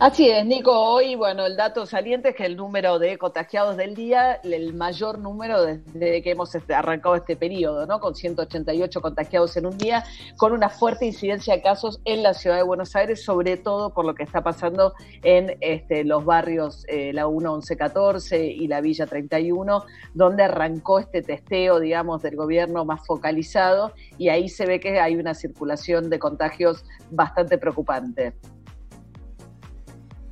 [0.00, 0.70] Así es, Nico.
[0.70, 5.18] Hoy, bueno, el dato saliente es que el número de contagiados del día, el mayor
[5.18, 7.98] número desde que hemos este, arrancado este periodo, ¿no?
[7.98, 10.04] Con 188 contagiados en un día,
[10.36, 14.04] con una fuerte incidencia de casos en la ciudad de Buenos Aires, sobre todo por
[14.04, 14.94] lo que está pasando
[15.24, 19.82] en este, los barrios eh, la 1 11 14 y la Villa 31,
[20.14, 25.16] donde arrancó este testeo, digamos, del gobierno más focalizado, y ahí se ve que hay
[25.16, 28.34] una circulación de contagios bastante preocupante.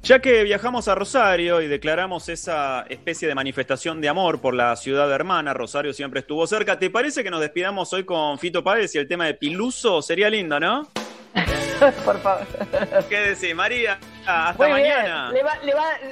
[0.06, 4.76] Ya que viajamos a Rosario y declaramos esa especie de manifestación de amor por la
[4.76, 8.94] ciudad hermana, Rosario siempre estuvo cerca, ¿te parece que nos despidamos hoy con Fito Páez
[8.94, 10.00] y el tema de Piluso?
[10.02, 10.88] Sería lindo, ¿no?
[12.04, 12.46] por favor.
[13.08, 13.98] ¿Qué decís, María?
[14.24, 15.32] Hasta mañana.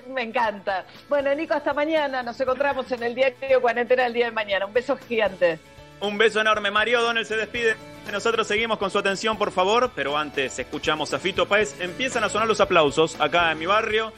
[0.09, 0.85] me encanta.
[1.09, 2.21] Bueno, Nico, hasta mañana.
[2.25, 4.67] Nos encontramos en el diario Cuarentena el día de mañana.
[4.67, 5.61] Un beso gigante.
[6.01, 6.69] Un beso enorme.
[6.73, 7.77] Mario Donel se despide.
[8.13, 11.81] Nosotros seguimos con su atención, por favor, pero antes escuchamos a Fito Páez.
[11.81, 14.13] Empiezan a sonar los aplausos acá en mi barrio.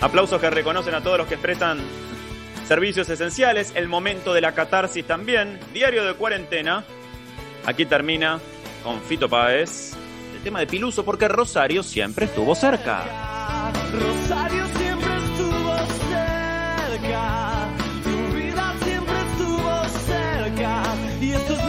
[0.00, 1.78] Aplausos que reconocen a todos los que prestan
[2.66, 3.72] servicios esenciales.
[3.74, 5.60] El momento de la catarsis también.
[5.74, 6.84] Diario de cuarentena.
[7.66, 8.40] Aquí termina
[8.82, 9.92] con Fito Páez.
[10.34, 13.72] El tema de Piluso, porque Rosario siempre estuvo cerca.
[13.92, 17.38] Rosario siempre estuvo cerca.
[21.38, 21.67] desire